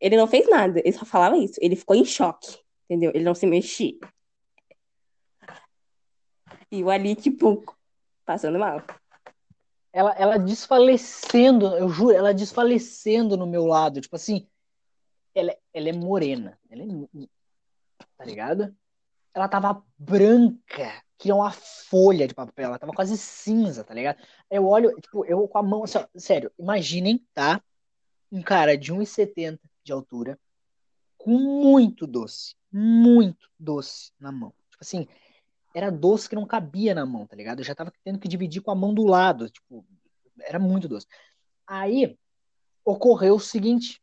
[0.00, 1.58] Ele não fez nada, ele só falava isso.
[1.60, 3.10] Ele ficou em choque, entendeu?
[3.14, 3.98] Ele não se mexia.
[6.70, 7.64] E o Ali, tipo,
[8.24, 8.82] passando mal.
[9.92, 14.00] ela, ela desfalecendo, eu juro, ela desfalecendo no meu lado.
[14.00, 14.46] Tipo assim,
[15.34, 16.58] ela, ela é morena.
[16.70, 17.26] Ela é,
[18.16, 18.76] tá ligado?
[19.34, 22.66] Ela tava branca, que é uma folha de papel.
[22.66, 24.22] Ela tava quase cinza, tá ligado?
[24.50, 27.62] Eu olho, tipo, eu com a mão, assim, ó, sério, imaginem, tá?
[28.30, 29.58] Um cara de 1,70
[29.88, 30.38] de altura,
[31.16, 34.52] com muito doce, muito doce na mão.
[34.70, 35.08] Tipo assim,
[35.74, 37.60] era doce que não cabia na mão, tá ligado?
[37.60, 39.84] Eu já tava tendo que dividir com a mão do lado, tipo,
[40.40, 41.06] era muito doce.
[41.66, 42.16] Aí
[42.84, 44.00] ocorreu o seguinte,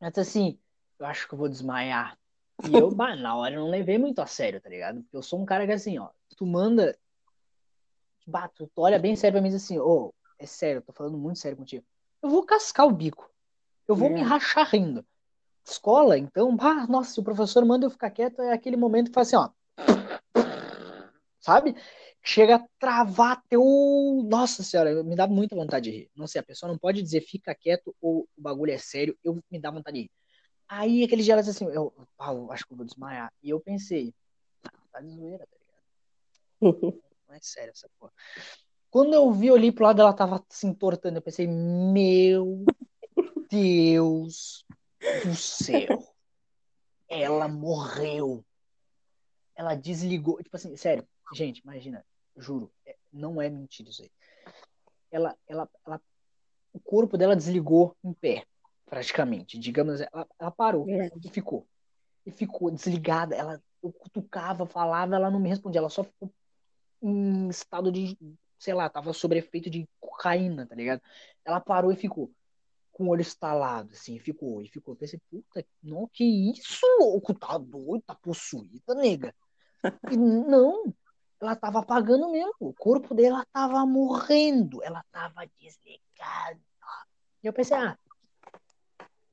[0.00, 0.58] eu disse assim,
[0.98, 2.16] eu acho que eu vou desmaiar.
[2.64, 5.02] E eu, bah, na hora não levei muito a sério, tá ligado?
[5.02, 6.96] Porque eu sou um cara que assim, ó, tu manda,
[8.26, 10.92] bah, tu, olha bem sério pra mim e diz assim, ô, é sério, eu tô
[10.92, 11.84] falando muito sério contigo.
[12.22, 13.31] Eu vou cascar o bico.
[13.92, 14.14] Eu vou É.
[14.14, 15.04] me rachar rindo.
[15.62, 19.14] Escola, então, bah, nossa, se o professor manda eu ficar quieto, é aquele momento que
[19.14, 19.50] faz assim, ó.
[21.38, 21.76] Sabe?
[22.22, 23.62] Chega a travar teu.
[24.24, 26.10] Nossa senhora, me dá muita vontade de rir.
[26.16, 29.38] Não sei, a pessoa não pode dizer fica quieto ou o bagulho é sério, eu
[29.50, 30.10] me dá vontade de rir.
[30.66, 33.30] Aí aquele dia ela disse assim, eu, ah, eu acho que eu vou desmaiar.
[33.42, 34.14] E eu pensei,
[34.64, 37.02] ah, tá de zoeira, tá ligado?
[37.28, 38.12] Não é sério essa porra.
[38.90, 41.18] Quando eu vi, eu olhei pro lado, ela tava se entortando.
[41.18, 42.64] Eu pensei, meu
[43.50, 44.64] Deus
[45.24, 46.14] do céu.
[47.08, 48.44] Ela morreu.
[49.54, 50.42] Ela desligou.
[50.42, 52.04] Tipo assim, sério, gente, imagina,
[52.36, 54.10] juro, é- não é mentira isso aí.
[55.10, 56.00] Ela, ela, ela,
[56.72, 58.46] o corpo dela desligou em pé,
[58.86, 59.58] praticamente.
[59.58, 61.26] Digamos, ela, ela parou Verdade.
[61.26, 61.66] e ficou.
[62.24, 63.34] E ficou desligada.
[63.34, 65.80] Ela, eu cutucava, falava, ela não me respondia.
[65.80, 66.32] Ela só ficou
[67.02, 68.16] em estado de,
[68.58, 71.02] sei lá, tava sob efeito de cocaína, tá ligado?
[71.44, 72.32] Ela parou e ficou
[72.92, 74.94] com o olho estalado, assim, ficou, e ficou.
[74.94, 79.34] Eu pensei, puta, não, que isso, louco, tá doido, tá possuída, nega.
[80.12, 80.94] E não,
[81.40, 86.60] ela tava apagando mesmo, o corpo dela tava morrendo, ela tava desligada.
[87.42, 87.98] E eu pensei, ah,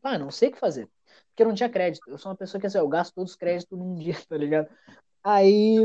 [0.01, 0.89] ah, não sei o que fazer,
[1.27, 2.09] porque eu não tinha crédito.
[2.09, 4.69] Eu sou uma pessoa que, assim, eu gasto todos os créditos num dia, tá ligado?
[5.23, 5.77] Aí,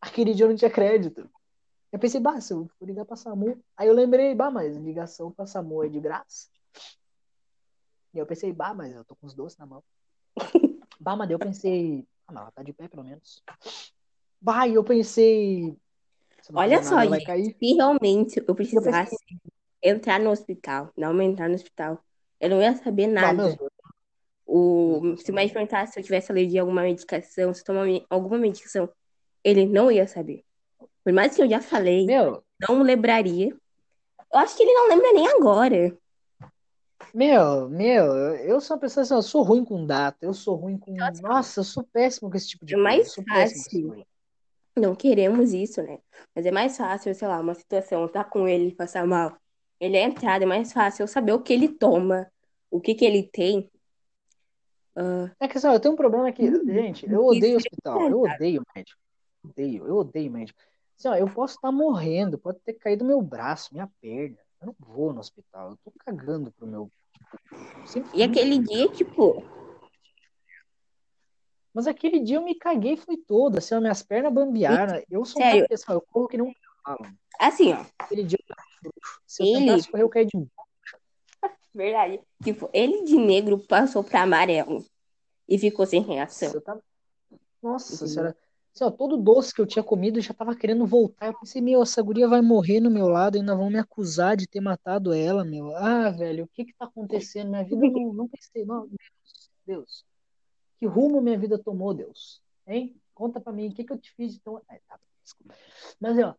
[0.00, 1.28] aquele dia eu não tinha crédito.
[1.90, 3.58] Eu pensei, bah, se eu for ligar pra SAMU.
[3.76, 6.48] Aí eu lembrei, bah, mas ligação pra SAMU é de graça.
[8.16, 9.82] E eu pensei, bah, mas eu tô com os doces na mão.
[10.98, 13.42] bah, mas eu pensei, ah, mas ela tá de pé pelo menos.
[14.40, 15.76] Bah, e eu pensei.
[16.50, 19.38] não Olha só, nada, gente, se realmente eu E eu precisasse pensei,
[19.82, 22.02] entrar no hospital, não entrar no hospital,
[22.40, 23.42] eu não ia saber bah, nada.
[23.42, 23.58] doces.
[24.48, 27.86] O, se o são médico perguntasse se eu tivesse alergia a alguma medicação, se tomar
[28.08, 28.88] alguma medicação,
[29.42, 30.44] ele não ia saber.
[31.02, 33.48] Por mais que eu já falei, Meu, não lembraria.
[34.32, 35.98] Eu acho que ele não lembra nem agora.
[37.16, 38.04] Meu, meu,
[38.36, 41.02] eu sou uma pessoa assim, eu sou ruim com data, eu sou ruim com.
[41.02, 42.88] Assim, Nossa, eu sou péssimo com esse tipo de é coisa.
[42.88, 44.06] Mais péssimo com essas fácil.
[44.76, 45.98] Não queremos isso, né?
[46.34, 49.34] Mas é mais fácil, sei lá, uma situação, tá com ele, passar mal.
[49.80, 52.30] Ele é entrado, é mais fácil eu saber o que ele toma,
[52.70, 53.70] o que que ele tem.
[54.94, 57.56] Ah, É que assim, ó, eu tenho um problema que, gente, eu isso odeio é
[57.56, 59.00] hospital, eu odeio médico.
[59.42, 60.58] Odeio, eu odeio médico.
[60.98, 64.36] Assim, ó, eu posso estar morrendo, pode ter caído meu braço, minha perna.
[64.60, 66.90] Eu não vou no hospital, eu tô cagando pro meu.
[68.12, 69.42] E aquele dia, tipo,
[71.76, 75.02] Mas aquele dia eu me caguei e fui todo, assim, ó, minhas pernas bambearam.
[75.10, 76.50] Eu sou sério, assim, ó, eu corro que não
[76.82, 77.14] cavalo.
[77.38, 78.38] assim, ó, Aquele dia
[78.82, 78.90] eu.
[79.26, 80.32] Se eu ele, tentasse correr, eu caí de
[81.74, 84.86] verdade, tipo, ele de negro passou pra amarelo
[85.46, 86.82] e ficou sem reação, tava.
[87.62, 88.08] Nossa entendeu?
[88.08, 88.36] senhora.
[88.76, 91.28] Assim, ó, todo doce que eu tinha comido eu já tava querendo voltar.
[91.28, 94.46] Eu pensei, meu, essa guria vai morrer no meu lado, ainda vão me acusar de
[94.46, 95.74] ter matado ela, meu.
[95.74, 97.48] Ah, velho, o que que tá acontecendo?
[97.48, 100.04] Minha vida não, não pensei, não, Deus, Deus.
[100.78, 102.42] Que rumo minha vida tomou, Deus?
[102.66, 102.94] Hein?
[103.14, 104.60] Conta pra mim, o que que eu te fiz de tão...
[104.68, 105.54] Ai, tá, desculpa.
[105.98, 106.34] Mas, ó,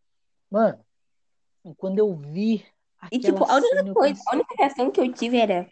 [0.52, 0.80] mano,
[1.76, 2.64] quando eu vi
[3.12, 5.68] E, tipo, a única cena, coisa, pensei, a única reação que eu tive era,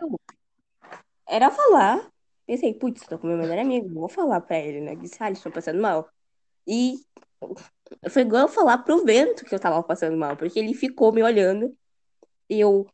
[1.28, 2.10] era falar.
[2.48, 4.96] Pensei, putz, tô com meu melhor amigo, vou falar pra ele, né?
[4.96, 6.10] Disse, ah, eles estão passando mal.
[6.68, 7.00] E
[8.10, 11.22] foi igual eu falar pro vento que eu tava passando mal, porque ele ficou me
[11.22, 11.76] olhando
[12.50, 12.88] e eu,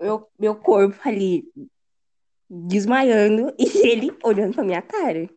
[0.00, 1.44] meu, meu corpo ali
[2.48, 5.22] desmaiando e ele olhando pra minha cara.
[5.22, 5.30] Não,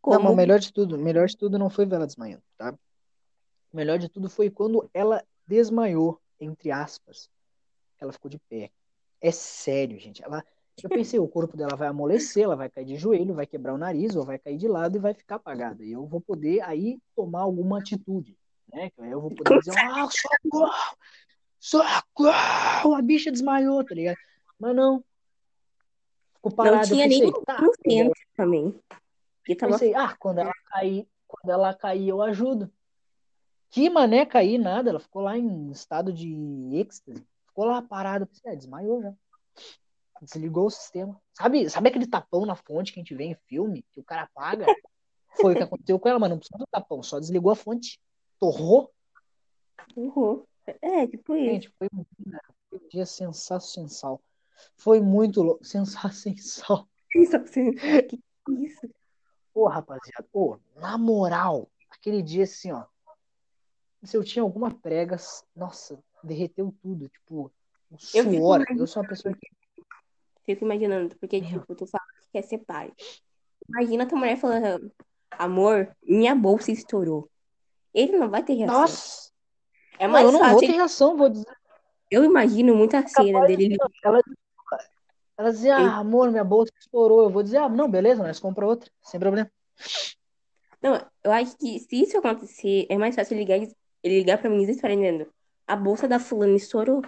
[0.00, 2.72] Como o melhor de tudo, melhor de tudo não foi ver ela desmaiando, tá?
[3.72, 7.30] O melhor de tudo foi quando ela desmaiou, entre aspas.
[8.00, 8.70] Ela ficou de pé.
[9.20, 10.22] É sério, gente.
[10.22, 10.44] Ela,
[10.86, 13.78] eu pensei, o corpo dela vai amolecer, ela vai cair de joelho, vai quebrar o
[13.78, 15.84] nariz, ou vai cair de lado e vai ficar apagada.
[15.84, 18.36] E eu vou poder aí tomar alguma atitude,
[18.72, 18.90] né?
[18.98, 20.96] Eu vou poder dizer, ah, socorro!
[21.58, 22.94] Socorro!
[22.94, 24.18] A bicha desmaiou, tá ligado?
[24.58, 25.04] Mas não.
[26.34, 28.80] Ficou não parada, eu tinha nem tá, centro também.
[29.48, 32.70] E tava Pensei, ah, quando ela cair, quando ela cair, eu ajudo.
[33.70, 34.90] Que mané cair, nada.
[34.90, 36.30] Ela ficou lá em estado de
[36.72, 37.26] êxtase.
[37.46, 38.26] Ficou lá parada.
[38.26, 39.12] Pensei, ah, desmaiou já.
[40.20, 41.20] Desligou o sistema.
[41.32, 43.84] Sabe, sabe aquele tapão na fonte que a gente vê em filme?
[43.92, 44.66] Que o cara apaga?
[45.40, 47.02] Foi o que aconteceu com ela, mas não precisou do tapão.
[47.02, 48.00] Só desligou a fonte.
[48.38, 48.92] Torrou.
[49.96, 50.44] Uhum.
[50.82, 51.50] É, tipo isso.
[51.50, 54.20] Gente, foi um dia, foi um dia sensacional.
[54.76, 55.64] Foi muito louco.
[55.64, 56.88] Sensacional.
[57.42, 58.20] Assim, que
[58.64, 58.88] isso?
[59.54, 62.84] Pô, rapaziada, pô, na moral, aquele dia assim, ó.
[64.04, 65.16] Se eu tinha alguma prega,
[65.56, 67.50] nossa, derreteu tudo, tipo,
[67.90, 68.56] o Eu fico suor.
[68.56, 68.82] imaginando.
[68.82, 69.57] Eu sou uma pessoa que.
[70.48, 71.60] Fico imaginando, porque, Meu.
[71.60, 72.90] tipo, tu fala que quer ser pai.
[73.68, 74.90] Imagina tua mulher falando,
[75.30, 77.28] amor, minha bolsa estourou.
[77.92, 78.80] Ele não vai ter reação.
[78.80, 79.30] Nossa!
[79.98, 80.68] É Não, mais eu não vou fácil.
[80.68, 81.46] ter reação, vou dizer.
[82.10, 83.68] Eu imagino muita cena dele.
[83.68, 84.22] de- Ela,
[85.36, 87.24] ela dizia, ah, amor, minha bolsa estourou.
[87.24, 89.50] Eu vou dizer, ah, não, beleza, nós compra outra, sem problema.
[90.80, 90.94] Não,
[91.24, 94.70] eu acho que se isso acontecer, é mais fácil ligar, ele ligar pra mim e
[94.70, 95.30] estar dizendo,
[95.66, 97.02] a bolsa da fulana estourou.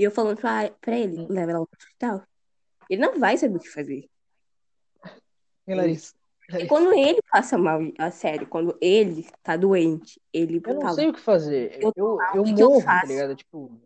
[0.00, 2.22] E eu falando pra, pra ele, leva ela pro hospital.
[2.88, 4.08] Ele não vai saber o que fazer.
[5.68, 6.14] Larissa?
[6.58, 10.94] E quando ele passa mal, a sério, quando ele tá doente, ele Eu não fala,
[10.94, 11.76] sei o que fazer.
[11.82, 13.36] Eu Eu, eu que que eu morro, tá ligado?
[13.36, 13.78] Tipo,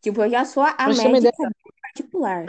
[0.00, 1.32] tipo, eu já sou a Pra médica
[1.80, 2.46] particular.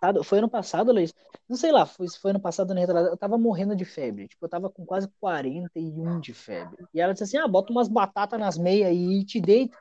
[0.00, 1.12] passado- foi ano passado, Luiz?
[1.46, 4.28] Não sei lá, foi, foi ano passado, ano retrasado, eu tava morrendo de febre.
[4.28, 6.86] Tipo, eu tava com quase 41 de febre.
[6.94, 9.76] E ela disse assim: ah, bota umas batatas nas meias aí e te deita.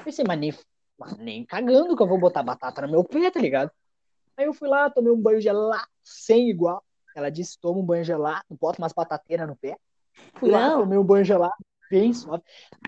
[0.00, 0.54] Eu pensei, mas nem,
[0.98, 3.70] mas nem cagando que eu vou botar batata no meu pé, tá ligado?
[4.34, 6.82] Aí eu fui lá, tomei um banho gelado, sem igual.
[7.14, 9.76] Ela disse: toma um banho gelado, bota umas batateiras no pé.
[10.36, 10.80] Fui lá, Não.
[10.80, 11.52] tomei um banho gelado,
[11.90, 12.42] bem suave.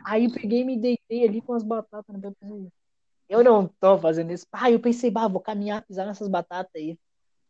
[0.05, 2.73] Aí peguei e me deitei ali com as batatas no pé.
[3.29, 4.47] Eu não tô fazendo isso.
[4.51, 6.99] Ah, eu pensei, bah, vou caminhar, pisar nessas batatas aí.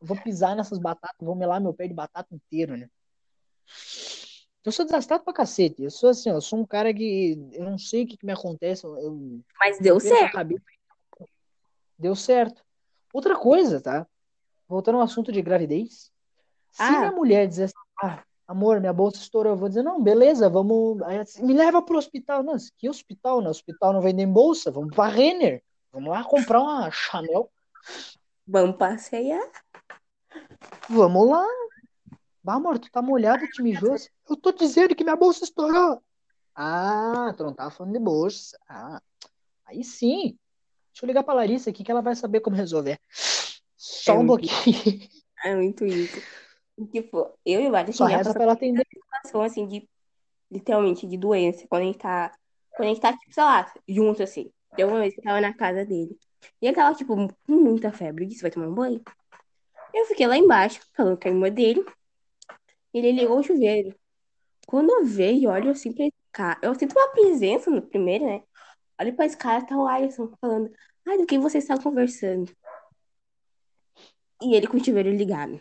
[0.00, 2.88] Vou pisar nessas batatas, vou melar meu pé de batata inteiro, né?
[4.64, 5.82] Eu sou desastrado pra cacete.
[5.82, 8.32] Eu sou assim, eu sou um cara que eu não sei o que, que me
[8.32, 8.84] acontece.
[8.84, 10.32] Eu, Mas deu certo.
[10.32, 10.62] cabeça.
[11.98, 12.62] Deu certo.
[13.12, 14.06] Outra coisa, tá?
[14.68, 16.10] Voltando ao assunto de gravidez.
[16.70, 16.90] Se Ah.
[16.90, 20.98] minha mulher dizer assim, ah, amor, minha bolsa estourou, eu vou dizer, não, beleza, vamos.
[21.40, 22.42] Me leva pro hospital.
[22.42, 23.40] Não, que hospital?
[23.40, 25.62] No hospital não vendem bolsa, vamos pra Renner.
[25.92, 27.50] Vamos lá comprar uma Chanel.
[28.46, 29.42] Vamos passear.
[30.88, 31.46] Vamos lá.
[32.42, 33.94] Bah, amor, tu tá molhado, te mijou.
[34.28, 36.02] Eu tô dizendo que minha bolsa estourou.
[36.54, 38.58] Ah, tu não tava falando de bolsa.
[38.68, 39.00] Ah,
[39.64, 40.36] aí sim.
[40.92, 42.98] Deixa eu ligar pra Larissa aqui que ela vai saber como resolver.
[43.76, 45.08] Só É um muito- pouquinho.
[45.44, 46.20] É muito isso.
[46.90, 48.86] Tipo, eu e o Vale, Só passamos pra ela atender.
[48.92, 49.88] situação, assim, de,
[50.50, 52.32] literalmente, de doença, quando a gente tá,
[52.76, 54.50] quando a gente tá, tipo, sei lá, junto, assim.
[54.76, 56.18] Tem uma vez que eu tava na casa dele.
[56.60, 58.24] E ele tava, tipo, com muita febre.
[58.24, 59.00] Eu disse, vai tomar um banho?
[59.94, 61.84] Eu fiquei lá embaixo, falando com a irmã dele.
[62.92, 63.94] Ele ligou o chuveiro.
[64.66, 66.58] Quando eu vejo, olho assim pra esse cara.
[66.62, 68.42] Eu sinto uma presença no primeiro, né?
[69.00, 70.72] Olho pra esse cara, tá o Alisson falando.
[71.06, 72.54] Ai, do que você está conversando?
[74.40, 75.60] E ele com o chuveiro ligado.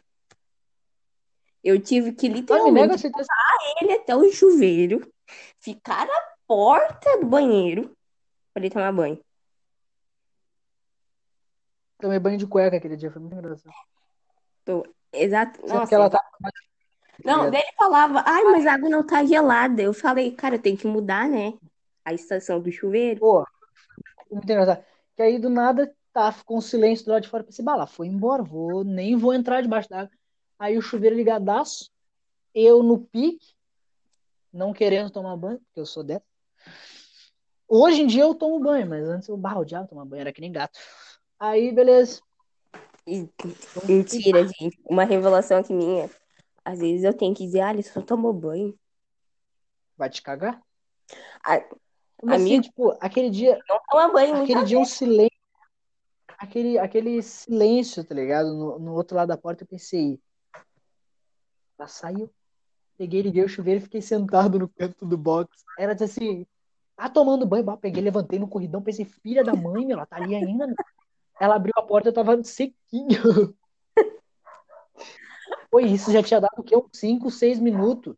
[1.63, 3.25] Eu tive que literalmente ter
[3.81, 5.11] ele até o chuveiro,
[5.59, 7.95] ficar na porta do banheiro
[8.53, 9.23] pra ele tomar banho.
[11.99, 13.73] Tomei banho de cueca aquele dia, foi muito engraçado.
[15.13, 15.59] Exato.
[15.61, 15.87] Sendo Nossa.
[15.87, 16.19] que ela tá.
[17.23, 19.81] Não, daí ele falava, ai, mas a água não tá gelada.
[19.81, 21.53] Eu falei, cara, tem que mudar, né?
[22.03, 23.19] A estação do chuveiro.
[23.19, 23.45] Pô,
[24.31, 24.83] muito engraçado.
[25.15, 27.43] Que aí do nada tá, ficou um silêncio do lado de fora.
[27.43, 30.11] Pensei, bah, lá, foi embora, vou, nem vou entrar debaixo d'água.
[30.57, 31.89] Aí o chuveiro ligadaço.
[32.53, 33.53] eu no pique,
[34.51, 36.25] não querendo tomar banho, porque eu sou dessa.
[37.67, 40.51] Hoje em dia eu tomo banho, mas antes eu baldeava tomar banho, era que nem
[40.51, 40.77] gato.
[41.39, 42.21] Aí, beleza.
[43.07, 43.29] E-
[43.87, 44.77] Mentira, gente.
[44.85, 46.09] Uma revelação aqui minha.
[46.63, 48.77] Às vezes eu tenho que dizer, ah, ele só tomou banho.
[49.97, 50.61] Vai te cagar?
[51.43, 51.63] Ah,
[52.23, 52.63] Mas assim, Amigo.
[52.63, 55.31] tipo, aquele dia, Não toma banho aquele dia um silêncio,
[56.37, 58.53] aquele, aquele silêncio, tá ligado?
[58.53, 60.19] No, no outro lado da porta eu pensei,
[61.77, 62.31] ela saiu.
[62.97, 65.63] Peguei, liguei o chuveiro e fiquei sentado no canto do box.
[65.79, 66.45] Era assim,
[66.95, 70.17] tá tomando banho, bah, peguei, levantei no corridão, pensei, filha da mãe, meu, ela tá
[70.17, 70.67] ali ainda.
[71.39, 73.55] Ela abriu a porta, eu tava sequinho.
[75.71, 76.75] Foi isso, já tinha dado o quê?
[76.75, 78.15] Uns 5, 6 minutos.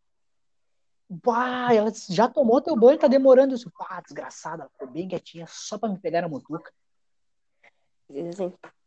[1.08, 3.52] Bah, ela disse, já tomou teu banho, tá demorando.
[3.52, 6.72] Eu disse, pá, desgraçada, ela ficou bem quietinha, só pra me pegar na mutuca.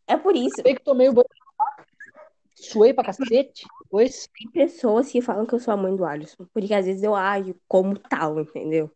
[0.06, 0.62] É por isso.
[0.62, 1.26] Sei que tomei o banho,
[2.54, 6.46] suei pra cacete, depois, Tem pessoas que falam que eu sou a mãe do Alisson.
[6.54, 8.92] Porque às vezes eu ajo como tal, entendeu?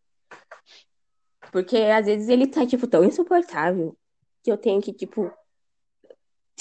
[1.52, 3.96] Porque às vezes ele tá, tipo, tão insuportável
[4.44, 5.32] que eu tenho que, tipo,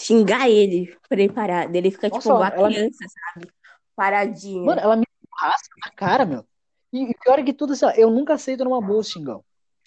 [0.01, 3.53] xingar ele pra ele fica, tipo, Nossa, uma ela- criança, sabe?
[3.95, 4.65] Paradinha.
[4.65, 5.05] mano, ela me
[5.39, 6.47] rasga na cara, meu.
[6.93, 9.45] E e pior é que tudo assim, ó, eu nunca aceito numa boa, xingão.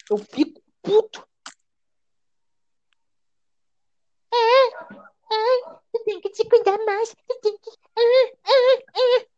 [0.08, 1.26] Eu fico puto.
[5.92, 7.08] Você tem que te cuidar mais.
[7.08, 7.70] Você tem que.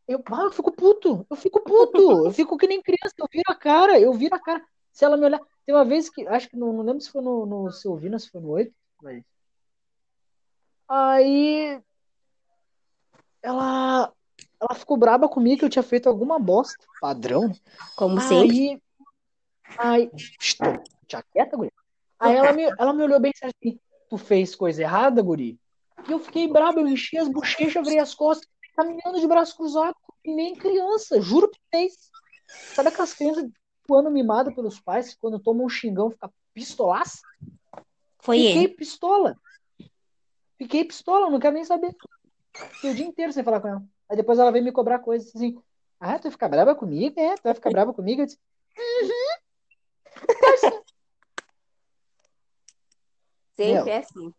[0.09, 1.27] Eu, ah, eu fico puto.
[1.29, 2.27] Eu fico puto.
[2.27, 3.15] Eu fico que nem criança.
[3.19, 3.99] Eu viro a cara.
[4.01, 4.65] Eu viro a cara.
[4.93, 5.41] Se ela me olhar.
[5.65, 6.27] Tem uma vez que.
[6.29, 8.75] Acho que não, não lembro se foi no, no Silvina, se foi no 8.
[9.03, 9.23] Mas...
[10.89, 11.81] Aí.
[13.43, 14.13] Ela.
[14.59, 16.83] Ela ficou braba comigo que eu tinha feito alguma bosta.
[17.01, 17.53] Padrão?
[17.95, 18.71] Como sempre.
[18.71, 18.83] Aí.
[19.79, 20.11] Aí.
[20.41, 20.83] Estou.
[21.09, 21.73] Já quieta, guri?
[22.19, 23.79] Aí ela me, ela me olhou bem sério assim.
[24.09, 25.59] Tu fez coisa errada, guri?
[26.09, 29.95] E eu fiquei brabo, eu enchi as bochechas, virei as costas, caminhando de braço cruzado,
[30.23, 32.11] que nem criança, juro pra vocês.
[32.75, 33.51] Sabe aquelas crianças
[33.91, 37.21] ano mimada pelos pais, que quando tomam um xingão fica pistolaça?
[38.19, 38.69] Foi Fiquei ele.
[38.69, 39.37] pistola.
[40.59, 41.95] Fiquei pistola, não quero nem saber.
[42.55, 43.85] Fiquei o dia inteiro sem falar com ela.
[44.09, 45.61] Aí depois ela veio me cobrar coisas assim.
[46.01, 47.19] Ah, tu vai ficar brava comigo?
[47.19, 48.23] É, tu vai ficar brava comigo?
[48.23, 48.39] Eu disse,
[53.57, 53.89] Sempre Meu.
[53.89, 54.35] é assim.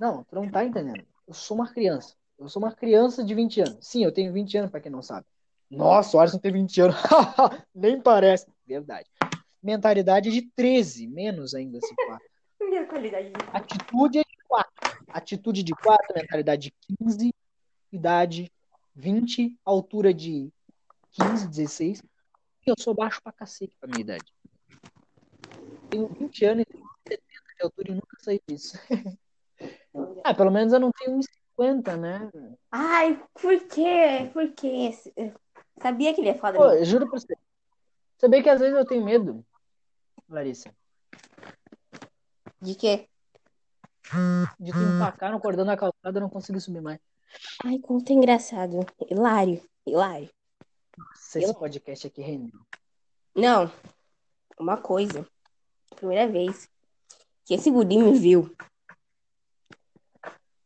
[0.00, 1.06] Não, tu não tá entendendo.
[1.26, 2.16] Eu sou uma criança.
[2.38, 3.86] Eu sou uma criança de 20 anos.
[3.86, 5.24] Sim, eu tenho 20 anos, pra quem não sabe.
[5.70, 6.96] Nossa, o Alisson tem 20 anos.
[7.72, 8.46] Nem parece.
[8.66, 9.08] Verdade.
[9.62, 12.18] Mentalidade de 13, menos ainda se pá.
[12.88, 14.91] Qualidade de Atitude é de 4.
[15.12, 17.34] Atitude de 4, mentalidade de 15,
[17.92, 18.50] idade
[18.94, 20.50] 20, altura de
[21.12, 22.02] 15, 16.
[22.66, 24.32] Eu sou baixo pra cacete pra minha idade.
[25.90, 27.22] Tenho 20 anos e tenho 70
[27.56, 28.78] de altura e nunca saí disso.
[30.24, 32.30] ah, pelo menos eu não tenho 1,50, né?
[32.70, 34.30] Ai, por quê?
[34.32, 34.90] Por quê?
[35.80, 37.36] Sabia que ele é foda Pô, eu juro pra você.
[38.18, 39.44] Sabia que às vezes eu tenho medo,
[40.28, 40.72] Larissa,
[42.60, 43.08] De quê?
[44.58, 47.00] De tu empacar no cordão da calçada e não conseguir subir mais.
[47.64, 48.84] Ai, como tá engraçado.
[49.10, 49.62] Hilário.
[49.86, 50.30] Hilário.
[50.96, 52.60] Nossa, esse podcast aqui rendeu.
[53.34, 53.72] Não.
[54.58, 55.26] Uma coisa.
[55.96, 56.68] Primeira vez
[57.44, 58.54] que esse guri me viu.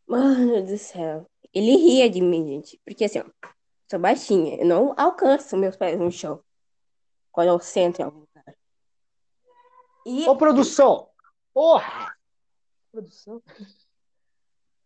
[0.06, 1.26] Mano do céu.
[1.52, 2.80] Ele ria de mim, gente.
[2.84, 3.24] Porque assim, ó.
[3.88, 4.56] Sou baixinha.
[4.56, 6.42] Eu não alcanço meus pés no chão.
[7.30, 8.56] Quando eu sento em algum lugar.
[10.04, 11.08] E, Ô, produção!
[11.52, 12.15] Porra!
[12.96, 13.42] Produção.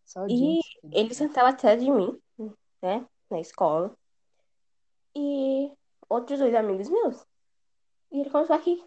[0.05, 0.59] Só e
[0.91, 2.21] ele sentava atrás de mim,
[2.81, 3.07] né?
[3.29, 3.95] Na escola.
[5.15, 5.71] E
[6.09, 7.25] outros dois amigos meus.
[8.11, 8.83] E ele começou a rir.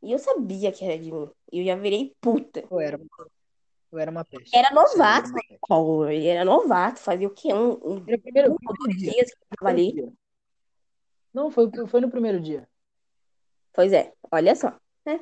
[0.00, 1.28] E eu sabia que era de mim.
[1.50, 2.64] E eu já virei puta.
[2.70, 3.00] Eu era,
[3.90, 4.56] eu era uma peste.
[4.56, 6.14] Era novato na escola.
[6.14, 7.00] Ele era novato.
[7.00, 7.52] Fazia o quê?
[7.52, 10.16] Um, um, Era o primeiro, um ou dois dias que eu tava ali.
[11.34, 12.68] Não, foi, foi no primeiro dia.
[13.72, 14.78] Pois é, olha só.
[15.04, 15.18] Né?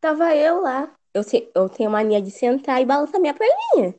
[0.00, 0.97] Tava eu lá.
[1.14, 3.94] Eu, se- eu tenho mania de sentar e balançar minha perninha.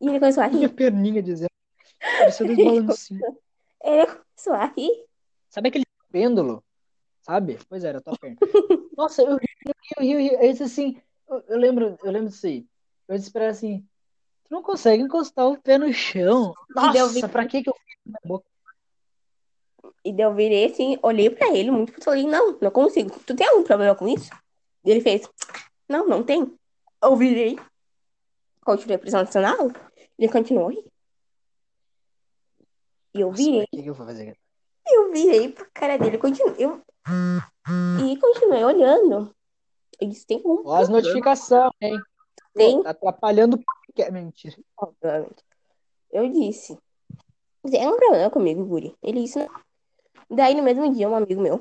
[0.00, 0.74] E ele começou a Minha rir.
[0.74, 1.50] perninha dizendo.
[2.18, 3.22] Parecia dois balancinhos.
[3.84, 5.04] Ele começou a rir.
[5.48, 6.64] Sabe aquele pêndulo?
[7.20, 7.58] Sabe?
[7.68, 8.36] Pois era, tua perna.
[8.96, 9.48] Nossa, eu ri,
[9.96, 12.66] eu ri, eu ri, eu disse assim, eu, eu lembro, eu lembro disso aí.
[13.08, 13.86] Eu disse pra ela assim,
[14.44, 16.52] tu não consegue encostar o pé no chão.
[16.74, 18.44] Nossa, pra que que eu fiz na boca?
[20.04, 23.10] E daí eu virei assim, olhei pra ele muito falei, não, não consigo.
[23.26, 24.30] Tu tem algum problema com isso?
[24.84, 25.28] E ele fez,
[25.92, 26.58] não, não tem.
[27.02, 27.58] Eu virei,
[28.64, 29.70] continuei pressão nacional,
[30.18, 30.72] ele continuou.
[30.72, 30.82] E
[33.20, 34.36] eu Nossa, virei, pra que eu vou fazer?
[34.86, 36.54] eu virei pra cara dele, continu...
[36.58, 36.82] eu...
[38.04, 39.34] e continuei olhando.
[40.00, 42.00] Eu disse, tem um Ó as notificações, hein?
[42.54, 42.82] Tem.
[42.82, 44.12] tá atrapalhando o podcast.
[44.12, 44.56] Mentira.
[44.76, 45.44] obviamente.
[46.10, 46.78] Eu disse,
[47.70, 48.96] Tem um problema comigo, Guri.
[49.02, 49.38] Ele isso.
[50.28, 51.60] Daí, no mesmo dia, um amigo meu,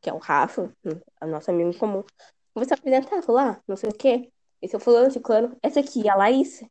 [0.00, 0.72] que é o Rafa,
[1.22, 2.02] o nosso amigo em comum,
[2.56, 4.32] começou a apresentar, ah, não sei o quê.
[4.62, 5.54] Esse é o fulano, ciclano.
[5.62, 6.64] Essa aqui, a Laís.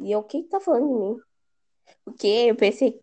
[0.00, 1.20] E eu, o que que tá falando de mim?
[2.04, 2.46] O quê?
[2.48, 3.00] Eu pensei.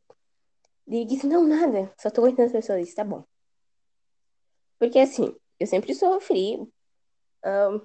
[0.85, 1.89] Ele disse, não, nada.
[1.97, 2.85] Só tô aguentando as pessoas.
[2.85, 3.23] Isso tá bom.
[4.77, 7.81] Porque, assim, eu sempre sofri um,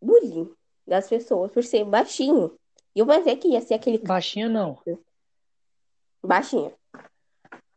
[0.00, 0.54] bullying
[0.86, 2.56] das pessoas por ser baixinho.
[2.94, 4.80] E eu pensei que ia ser aquele cara Baixinha não,
[6.22, 6.72] baixinho.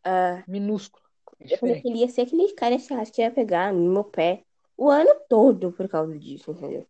[0.04, 1.04] Ah, minúsculo.
[1.40, 3.92] É eu pensei que ele ia ser aquele cara que acha que ia pegar no
[3.92, 4.46] meu pé
[4.78, 6.88] o ano todo por causa disso, entendeu?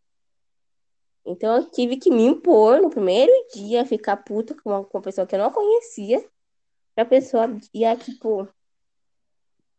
[1.25, 5.03] Então eu tive que me impor no primeiro dia, ficar puta com uma, com uma
[5.03, 6.27] pessoa que eu não conhecia,
[6.93, 8.47] pra pessoa ia, tipo,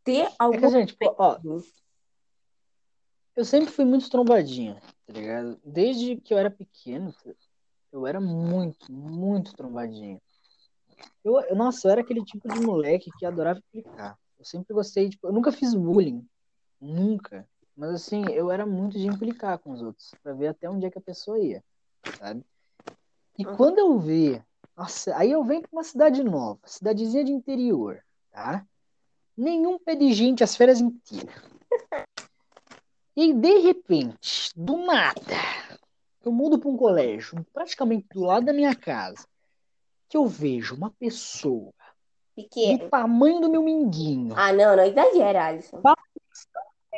[0.02, 0.86] ter É que algum.
[0.86, 1.38] tipo, ó,
[3.36, 5.60] eu sempre fui muito trombadinha, tá ligado?
[5.64, 7.12] Desde que eu era pequeno,
[7.92, 10.20] eu era muito, muito trombadinho.
[11.24, 14.18] Eu, eu- nossa, eu era aquele tipo de moleque que adorava implicar.
[14.38, 16.26] Eu sempre gostei, tipo, eu nunca fiz bullying,
[16.80, 17.48] nunca.
[17.76, 20.90] Mas assim, eu era muito de implicar com os outros, pra ver até onde é
[20.90, 21.62] que a pessoa ia,
[22.18, 22.44] sabe?
[23.36, 23.56] E Uhum.
[23.56, 24.40] quando eu vi,
[24.76, 28.00] nossa, aí eu venho pra uma cidade nova, cidadezinha de interior,
[28.30, 28.64] tá?
[29.36, 31.34] Nenhum pé de gente as férias inteiras.
[33.16, 35.20] E de repente, do nada,
[36.24, 39.24] eu mudo para um colégio praticamente do lado da minha casa,
[40.08, 41.72] que eu vejo uma pessoa do
[42.34, 42.90] Pequeno.
[42.90, 45.80] tamanho do meu minguinho, Ah, não, não exagera, Alisson.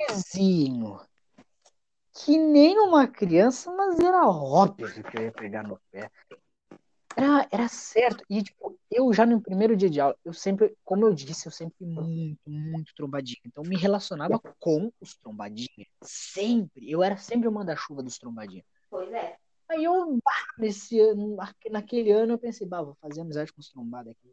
[0.07, 1.01] Pezinho,
[2.13, 6.11] que nem uma criança, mas era óbvio que eu ia pegar no pé.
[7.17, 8.23] Era, era certo.
[8.29, 11.53] E, tipo, eu já no primeiro dia de aula, eu sempre, como eu disse, eu
[11.53, 13.41] sempre fui muito, muito trombadinho.
[13.47, 15.89] Então, me relacionava com os trombadinhos.
[16.03, 16.91] Sempre.
[16.91, 18.67] Eu era sempre o manda-chuva dos trombadinhos.
[18.91, 19.39] Pois é.
[19.69, 21.37] Aí eu, bah, nesse ano,
[21.71, 24.31] naquele ano, eu pensei, bah, vou fazer amizade com os trombados aqui.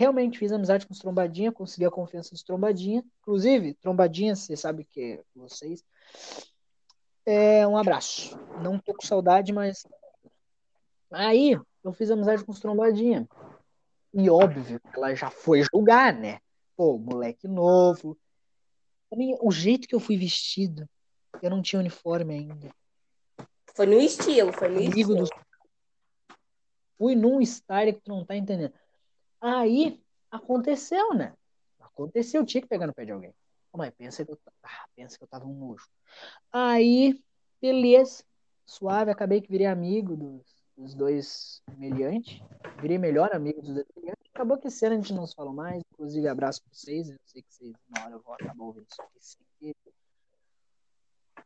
[0.00, 3.04] Realmente fiz amizade com os trombadinha, consegui a confiança dos trombadinha.
[3.20, 5.84] Inclusive, trombadinha, você sabe que é vocês.
[7.26, 8.34] É um abraço.
[8.62, 9.86] Não tô com saudade, mas.
[11.10, 13.28] Aí eu fiz amizade com os trombadinha.
[14.14, 16.40] E óbvio, ela já foi julgar, né?
[16.74, 18.16] Pô, moleque novo.
[19.10, 20.88] Também, o jeito que eu fui vestido,
[21.42, 22.74] eu não tinha uniforme ainda.
[23.74, 25.16] Foi no estilo, foi no Amigo estilo.
[25.16, 25.30] dos.
[26.96, 28.72] Fui num style que tu não tá entendendo.
[29.40, 31.34] Aí aconteceu, né?
[31.80, 33.34] Aconteceu, tinha que pegar no pé de alguém.
[33.72, 35.88] Mas pensa que eu, ah, pensa que eu tava um nojo.
[36.52, 37.22] Aí,
[37.60, 38.24] beleza,
[38.66, 40.44] suave, acabei que virei amigo dos,
[40.76, 42.40] dos dois meliantes.
[42.80, 44.30] Virei melhor amigo dos dois meliantes.
[44.34, 45.82] Acabou que ano a gente não se falou mais.
[45.92, 47.10] Inclusive, abraço pra vocês.
[47.10, 49.94] Eu sei que vocês, na hora eu vou acabar ouvindo isso aqui sem querer.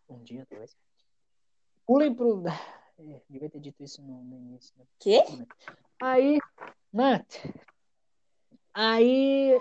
[0.08, 0.76] Um dia, talvez.
[1.86, 2.42] Pulem pro.
[2.96, 4.84] É, devia ter dito isso no, no início, né?
[5.00, 5.20] Quê?
[6.00, 6.38] Aí,
[6.92, 7.44] Nath,
[8.74, 9.58] aí,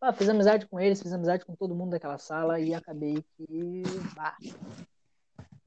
[0.00, 3.82] ah, fiz amizade com eles, fiz amizade com todo mundo daquela sala e acabei que,
[4.14, 4.36] bah,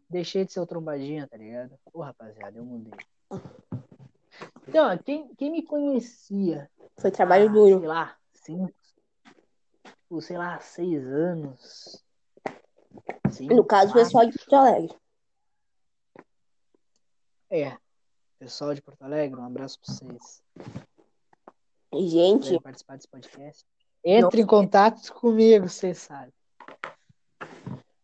[0.09, 1.77] deixei de ser o trombadinha, tá ligado?
[1.91, 2.93] Pô, rapaziada, eu mudei.
[4.67, 7.79] Então, quem, quem me conhecia, Foi trabalho há, duro.
[7.79, 8.73] sei lá, cinco,
[9.83, 12.03] tipo, sei lá, seis anos,
[13.31, 14.95] cinco, No caso, o pessoal de Porto Alegre.
[17.49, 17.77] é,
[18.39, 20.43] pessoal de Porto Alegre, um abraço pra vocês.
[21.93, 23.63] E, gente, participar desse podcast,
[24.03, 26.33] entre em contato comigo, vocês sabem.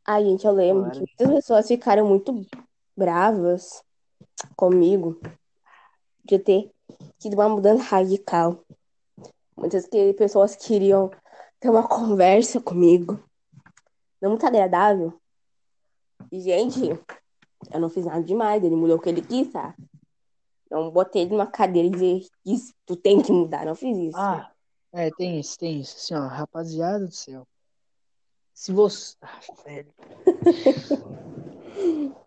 [0.06, 1.00] ai, gente, eu lembro Claro.
[1.00, 2.46] que muitas pessoas ficaram muito
[2.96, 3.84] bravas
[4.56, 5.20] comigo
[6.26, 6.72] de ter
[7.20, 8.64] tido uma mudança radical.
[9.56, 9.88] Muitas
[10.18, 11.12] pessoas queriam
[11.60, 13.22] ter uma conversa comigo.
[14.22, 15.20] Não muito agradável.
[16.32, 16.90] E, gente,
[17.72, 18.64] eu não fiz nada demais.
[18.64, 19.76] Ele mudou o que ele quis, tá?
[20.70, 23.66] Não botei ele numa cadeira e dizer isso, tu tem que mudar.
[23.66, 24.18] Não fiz isso.
[24.18, 24.52] Ah,
[24.92, 25.98] é, tem isso, tem isso.
[25.98, 27.48] Assim, ó, rapaziada do céu.
[28.54, 29.16] Se você.
[29.22, 29.94] Ah, velho.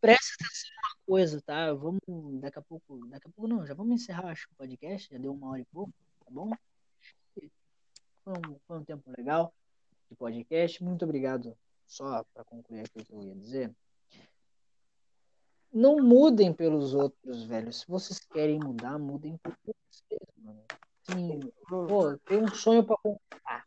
[0.00, 1.72] Presta atenção numa coisa, tá?
[1.72, 2.00] Vamos.
[2.40, 3.06] Daqui a pouco.
[3.08, 5.08] Daqui a pouco não, já vamos encerrar, acho, o podcast.
[5.10, 5.92] Já deu uma hora e pouco,
[6.24, 6.50] tá bom?
[8.24, 9.52] Foi um, foi um tempo legal
[10.08, 10.82] de podcast.
[10.84, 11.56] Muito obrigado.
[11.86, 13.74] Só para concluir aqui o que eu ia dizer.
[15.72, 17.72] Não mudem pelos outros, velho.
[17.72, 20.62] Se vocês querem mudar, mudem por vocês, mano.
[21.02, 23.66] Sim, pô, tenho um sonho para conquistar.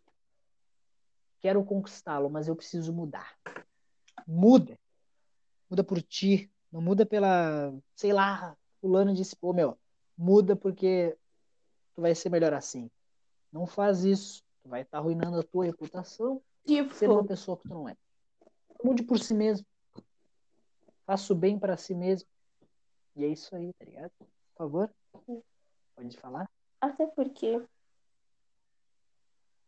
[1.39, 3.35] Quero conquistá-lo, mas eu preciso mudar.
[4.27, 4.77] Muda.
[5.69, 6.51] Muda por ti.
[6.71, 9.77] Não muda pela, sei lá, fulano disse, pô, meu,
[10.17, 11.17] muda porque
[11.95, 12.89] tu vai ser melhor assim.
[13.51, 14.43] Não faz isso.
[14.61, 16.41] Tu vai estar arruinando a tua reputação
[16.93, 17.95] sendo uma Tipo, pessoa que tu não é.
[18.83, 19.65] Mude por si mesmo.
[21.05, 22.27] Faça o bem para si mesmo.
[23.15, 24.11] E é isso aí, tá ligado?
[24.19, 24.89] Por favor.
[25.95, 26.49] Pode falar.
[26.81, 27.61] Até porque,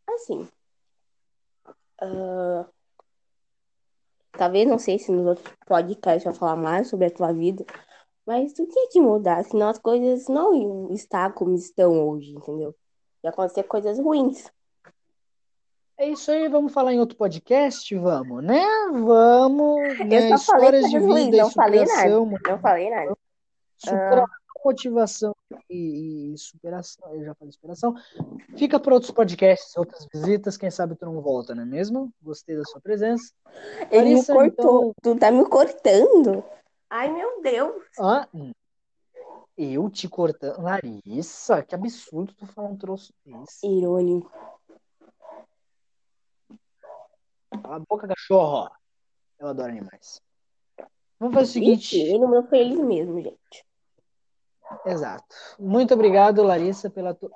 [0.09, 0.47] assim,
[2.01, 2.67] uh,
[4.31, 7.65] talvez não sei se nos outros podcasts vai falar mais sobre a tua vida,
[8.25, 12.75] mas tu tinha que mudar, senão as coisas não iam estar como estão hoje, entendeu?
[13.23, 14.51] Ia acontecer coisas ruins.
[15.99, 17.95] É isso aí, vamos falar em outro podcast?
[17.95, 18.63] Vamos, né?
[18.91, 20.31] Vamos, né?
[20.31, 22.09] Eu só falei Histórias de vida e não falei nada.
[22.09, 23.17] Não falei nada.
[23.77, 24.25] superação,
[24.63, 25.35] motivação
[25.69, 27.15] e, e superação.
[27.15, 27.95] Eu já falei superação.
[28.55, 30.55] Fica para outros podcasts, outras visitas.
[30.55, 32.11] Quem sabe tu não volta, não é mesmo?
[32.21, 33.33] Gostei da sua presença.
[33.89, 34.81] Ele Larissa, me cortou.
[34.81, 36.43] então- Tu tá me cortando.
[36.89, 37.83] Ai, meu Deus.
[37.99, 38.27] Ah,
[39.57, 40.61] eu te cortando.
[40.61, 43.65] Larissa, que absurdo tu falar um troço desse.
[43.65, 44.31] Irônico.
[47.61, 48.69] Cala a boca, cachorro.
[49.39, 50.21] Eu adoro animais.
[51.19, 51.97] Vamos fazer o seguinte.
[51.97, 53.65] Mentira, o meu foi ele mesmo, gente.
[54.85, 55.35] Exato.
[55.59, 57.31] Muito obrigado, Larissa, pela tua.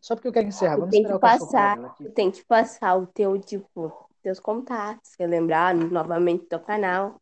[0.00, 0.76] Só porque eu quero encerrar.
[0.76, 6.60] Vamos tem que passar, tem que passar o teu, tipo, teus contatos, relembrar novamente teu
[6.60, 7.16] canal.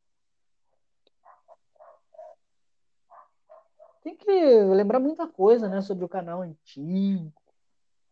[4.02, 4.30] Tem que
[4.64, 5.80] lembrar muita coisa, né?
[5.80, 7.32] Sobre o canal antigo.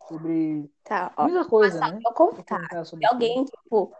[0.06, 1.24] Sobre Tá, ó.
[1.24, 2.00] muita coisa, né?
[2.14, 2.44] contato.
[2.44, 3.92] contar sobre Se alguém, tipo,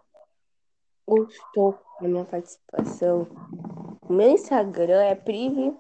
[1.11, 3.27] gostou da minha participação,
[4.09, 5.77] o meu Instagram é prive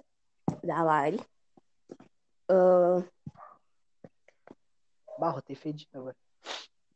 [0.64, 1.20] da Lari.
[2.48, 3.02] Ah,
[5.18, 6.16] Barro, tem fedido agora.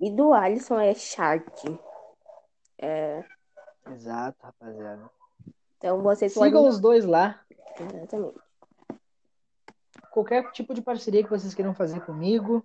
[0.01, 1.79] e do Alisson é Shark.
[2.79, 3.25] É,
[3.93, 5.11] Exato, rapaziada.
[5.79, 6.69] então vocês Sigam podem.
[6.69, 7.41] os dois lá.
[7.79, 8.41] Exatamente.
[10.11, 12.65] Qualquer tipo de parceria que vocês queiram fazer comigo,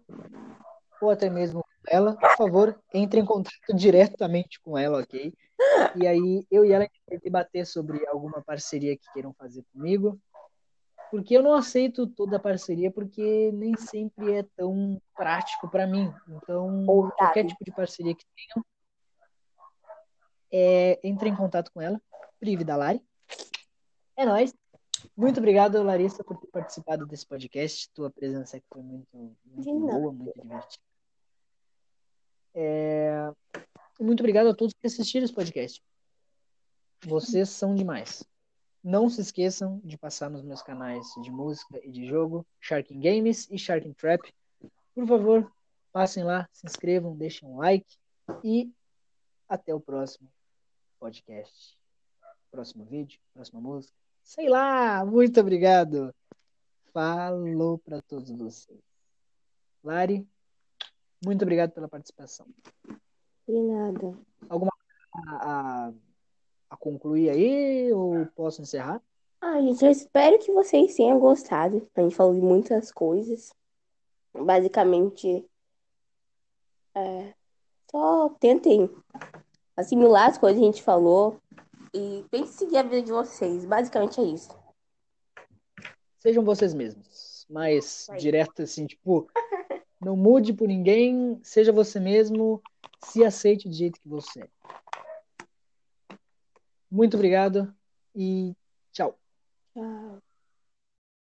[1.02, 5.34] ou até mesmo ela, por favor, entre em contato diretamente com ela, ok?
[5.96, 10.20] E aí eu e ela vai debater sobre alguma parceria que queiram fazer comigo.
[11.12, 16.14] Porque eu não aceito toda a parceria, porque nem sempre é tão prático para mim.
[16.28, 16.86] Então,
[17.18, 18.64] qualquer tipo de parceria que tenham,
[20.52, 22.00] é, entre em contato com ela,
[22.40, 23.04] Prive da Lari.
[24.16, 24.54] É nóis.
[25.16, 27.90] Muito obrigado, Larissa, por ter participado desse podcast.
[27.94, 30.89] Tua presença aqui foi muito, muito boa, muito divertida.
[32.54, 33.32] É,
[34.00, 35.82] Muito obrigado a todos que assistiram esse podcast.
[37.06, 38.24] Vocês são demais.
[38.84, 43.48] Não se esqueçam de passar nos meus canais de música e de jogo, Sharking Games
[43.52, 44.22] e Sharking Trap.
[44.96, 45.52] Por favor,
[45.92, 47.98] passem lá, se inscrevam, deixem um like
[48.44, 48.72] e
[49.48, 50.32] até o próximo
[51.00, 51.78] podcast.
[52.52, 53.94] Próximo vídeo, próxima música.
[54.24, 56.14] Sei lá, muito obrigado.
[56.94, 58.80] Falou para todos vocês.
[59.84, 60.28] Lari,
[61.24, 62.46] muito obrigado pela participação.
[63.48, 64.18] De nada.
[64.48, 65.94] Alguma coisa a, a,
[66.70, 69.02] a concluir aí ou posso encerrar?
[69.42, 71.88] Ah, gente, eu espero que vocês tenham gostado.
[71.96, 73.54] A gente falou de muitas coisas.
[74.34, 75.46] Basicamente,
[76.96, 77.34] é,
[77.90, 78.90] só tentem
[79.76, 81.40] assimilar as coisas que a gente falou
[81.94, 83.66] e tentem seguir a vida de vocês.
[83.66, 84.58] Basicamente é isso.
[86.18, 87.46] Sejam vocês mesmos.
[87.50, 88.20] Mais Aí.
[88.20, 89.28] direto assim, tipo,
[90.00, 92.62] não mude por ninguém, seja você mesmo,
[93.04, 94.50] se aceite do jeito que você é.
[96.90, 97.74] Muito obrigado
[98.16, 98.56] e
[98.92, 99.20] tchau.
[99.74, 100.22] Tchau.